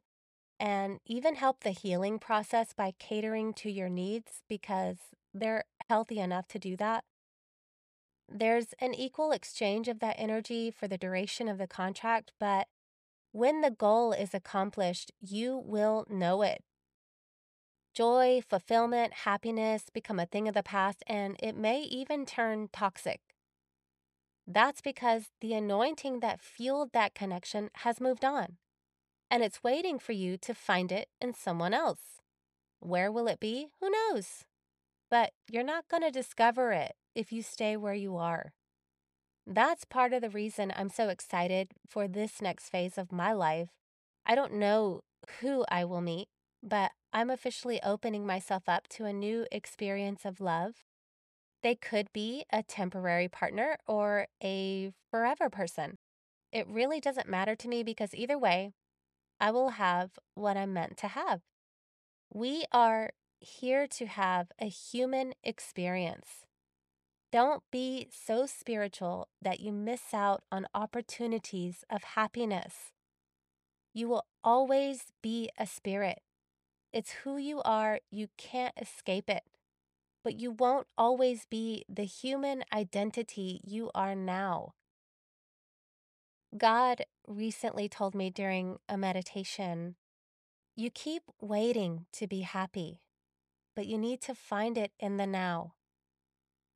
and 0.59 0.99
even 1.07 1.35
help 1.35 1.61
the 1.61 1.71
healing 1.71 2.19
process 2.19 2.71
by 2.71 2.93
catering 2.99 3.51
to 3.55 3.71
your 3.71 3.89
needs 3.89 4.43
because 4.47 4.97
they're 5.33 5.63
healthy 5.89 6.19
enough 6.19 6.47
to 6.49 6.59
do 6.59 6.77
that. 6.77 7.03
There's 8.29 8.73
an 8.79 8.93
equal 8.93 9.31
exchange 9.31 9.87
of 9.87 9.99
that 9.99 10.15
energy 10.19 10.71
for 10.71 10.87
the 10.87 10.99
duration 10.99 11.47
of 11.47 11.57
the 11.57 11.67
contract, 11.67 12.31
but 12.39 12.67
when 13.31 13.61
the 13.61 13.71
goal 13.71 14.13
is 14.13 14.33
accomplished, 14.33 15.11
you 15.19 15.57
will 15.57 16.05
know 16.09 16.43
it. 16.43 16.63
Joy, 17.93 18.41
fulfillment, 18.47 19.13
happiness 19.25 19.83
become 19.93 20.19
a 20.19 20.25
thing 20.25 20.47
of 20.47 20.53
the 20.53 20.63
past, 20.63 21.03
and 21.07 21.35
it 21.39 21.57
may 21.57 21.81
even 21.81 22.25
turn 22.25 22.69
toxic. 22.71 23.19
That's 24.47 24.81
because 24.81 25.29
the 25.41 25.53
anointing 25.53 26.21
that 26.21 26.41
fueled 26.41 26.93
that 26.93 27.13
connection 27.13 27.69
has 27.75 27.99
moved 27.99 28.23
on, 28.23 28.57
and 29.29 29.43
it's 29.43 29.63
waiting 29.63 29.99
for 29.99 30.13
you 30.13 30.37
to 30.37 30.53
find 30.53 30.91
it 30.91 31.09
in 31.21 31.33
someone 31.33 31.73
else. 31.73 32.21
Where 32.79 33.11
will 33.11 33.27
it 33.27 33.39
be? 33.39 33.67
Who 33.81 33.89
knows? 33.89 34.45
But 35.09 35.31
you're 35.49 35.63
not 35.63 35.89
going 35.89 36.03
to 36.03 36.11
discover 36.11 36.71
it 36.71 36.93
if 37.13 37.31
you 37.31 37.43
stay 37.43 37.75
where 37.75 37.93
you 37.93 38.15
are. 38.15 38.53
That's 39.45 39.85
part 39.85 40.13
of 40.13 40.21
the 40.21 40.29
reason 40.29 40.73
I'm 40.75 40.89
so 40.89 41.09
excited 41.09 41.71
for 41.87 42.07
this 42.07 42.41
next 42.41 42.69
phase 42.69 42.97
of 42.97 43.11
my 43.11 43.33
life. 43.33 43.69
I 44.25 44.35
don't 44.35 44.53
know 44.53 45.01
who 45.41 45.65
I 45.69 45.83
will 45.83 46.01
meet, 46.01 46.29
but 46.63 46.91
I'm 47.13 47.29
officially 47.29 47.79
opening 47.83 48.25
myself 48.25 48.63
up 48.67 48.87
to 48.89 49.05
a 49.05 49.13
new 49.13 49.45
experience 49.51 50.25
of 50.25 50.39
love. 50.39 50.75
They 51.63 51.75
could 51.75 52.11
be 52.13 52.45
a 52.51 52.63
temporary 52.63 53.27
partner 53.27 53.77
or 53.87 54.27
a 54.43 54.91
forever 55.09 55.49
person. 55.49 55.97
It 56.51 56.67
really 56.67 56.99
doesn't 56.99 57.29
matter 57.29 57.55
to 57.55 57.67
me 57.67 57.83
because 57.83 58.13
either 58.13 58.37
way, 58.37 58.71
I 59.39 59.51
will 59.51 59.69
have 59.69 60.11
what 60.35 60.57
I'm 60.57 60.73
meant 60.73 60.97
to 60.97 61.07
have. 61.09 61.41
We 62.33 62.65
are 62.71 63.11
here 63.39 63.87
to 63.87 64.05
have 64.05 64.51
a 64.59 64.67
human 64.67 65.33
experience. 65.43 66.45
Don't 67.31 67.63
be 67.71 68.07
so 68.11 68.45
spiritual 68.45 69.29
that 69.41 69.59
you 69.59 69.71
miss 69.71 70.13
out 70.13 70.43
on 70.51 70.67
opportunities 70.75 71.83
of 71.89 72.03
happiness. 72.03 72.91
You 73.93 74.09
will 74.09 74.25
always 74.43 75.05
be 75.21 75.49
a 75.57 75.65
spirit. 75.65 76.19
It's 76.93 77.11
who 77.23 77.37
you 77.37 77.61
are, 77.63 77.99
you 78.09 78.27
can't 78.37 78.73
escape 78.79 79.29
it. 79.29 79.43
But 80.23 80.39
you 80.39 80.51
won't 80.51 80.87
always 80.97 81.45
be 81.45 81.85
the 81.89 82.03
human 82.03 82.63
identity 82.73 83.61
you 83.63 83.89
are 83.95 84.13
now. 84.13 84.73
God 86.57 87.05
recently 87.27 87.87
told 87.87 88.13
me 88.13 88.29
during 88.29 88.77
a 88.89 88.97
meditation 88.97 89.95
you 90.75 90.89
keep 90.89 91.23
waiting 91.39 92.05
to 92.13 92.27
be 92.27 92.41
happy, 92.41 93.01
but 93.75 93.87
you 93.87 93.97
need 93.97 94.21
to 94.21 94.35
find 94.35 94.77
it 94.77 94.91
in 94.99 95.17
the 95.17 95.27
now. 95.27 95.73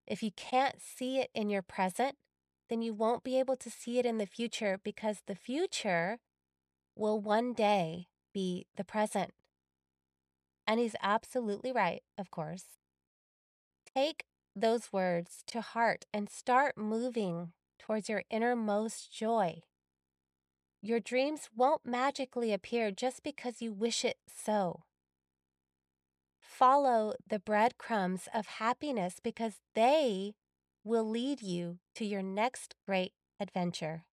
If 0.07 0.21
you 0.21 0.31
can't 0.31 0.81
see 0.81 1.19
it 1.19 1.29
in 1.33 1.49
your 1.49 1.61
present, 1.61 2.15
then 2.69 2.81
you 2.81 2.93
won't 2.93 3.23
be 3.23 3.39
able 3.39 3.55
to 3.57 3.69
see 3.69 3.99
it 3.99 4.05
in 4.05 4.17
the 4.17 4.25
future 4.25 4.79
because 4.83 5.21
the 5.25 5.35
future 5.35 6.19
will 6.95 7.19
one 7.19 7.53
day 7.53 8.07
be 8.33 8.67
the 8.75 8.83
present. 8.83 9.33
And 10.67 10.79
he's 10.79 10.95
absolutely 11.01 11.71
right, 11.71 12.03
of 12.17 12.31
course. 12.31 12.65
Take 13.95 14.25
those 14.55 14.91
words 14.93 15.43
to 15.47 15.61
heart 15.61 16.05
and 16.13 16.29
start 16.29 16.77
moving 16.77 17.53
towards 17.79 18.09
your 18.09 18.23
innermost 18.29 19.11
joy. 19.11 19.61
Your 20.81 20.99
dreams 20.99 21.49
won't 21.55 21.85
magically 21.85 22.53
appear 22.53 22.91
just 22.91 23.23
because 23.23 23.61
you 23.61 23.73
wish 23.73 24.05
it 24.05 24.17
so. 24.27 24.83
Follow 26.39 27.15
the 27.27 27.39
breadcrumbs 27.39 28.29
of 28.33 28.45
happiness 28.47 29.19
because 29.21 29.59
they 29.73 30.35
will 30.83 31.03
lead 31.03 31.41
you 31.41 31.79
to 31.95 32.05
your 32.05 32.21
next 32.21 32.75
great 32.85 33.13
adventure. 33.39 34.05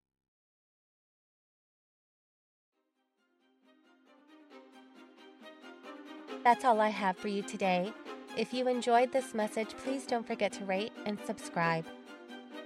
That's 6.44 6.64
all 6.64 6.80
I 6.80 6.88
have 6.88 7.16
for 7.16 7.28
you 7.28 7.42
today. 7.42 7.92
If 8.36 8.52
you 8.52 8.66
enjoyed 8.66 9.12
this 9.12 9.32
message, 9.32 9.76
please 9.84 10.04
don't 10.06 10.26
forget 10.26 10.52
to 10.54 10.64
rate 10.64 10.92
and 11.06 11.18
subscribe. 11.24 11.86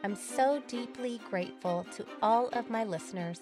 I'm 0.02 0.14
so 0.14 0.62
deeply 0.66 1.20
grateful 1.28 1.84
to 1.96 2.06
all 2.22 2.48
of 2.48 2.70
my 2.70 2.84
listeners. 2.84 3.40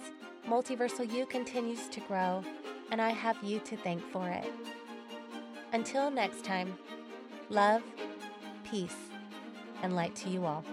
Multiversal 0.48 1.12
You 1.12 1.26
continues 1.26 1.88
to 1.88 2.00
grow, 2.00 2.42
and 2.90 3.00
I 3.00 3.10
have 3.10 3.36
you 3.44 3.60
to 3.60 3.76
thank 3.76 4.02
for 4.10 4.28
it. 4.28 4.50
Until 5.72 6.10
next 6.10 6.44
time, 6.44 6.76
love, 7.48 7.82
peace, 8.68 8.96
and 9.82 9.94
light 9.94 10.16
to 10.16 10.30
you 10.30 10.46
all. 10.46 10.64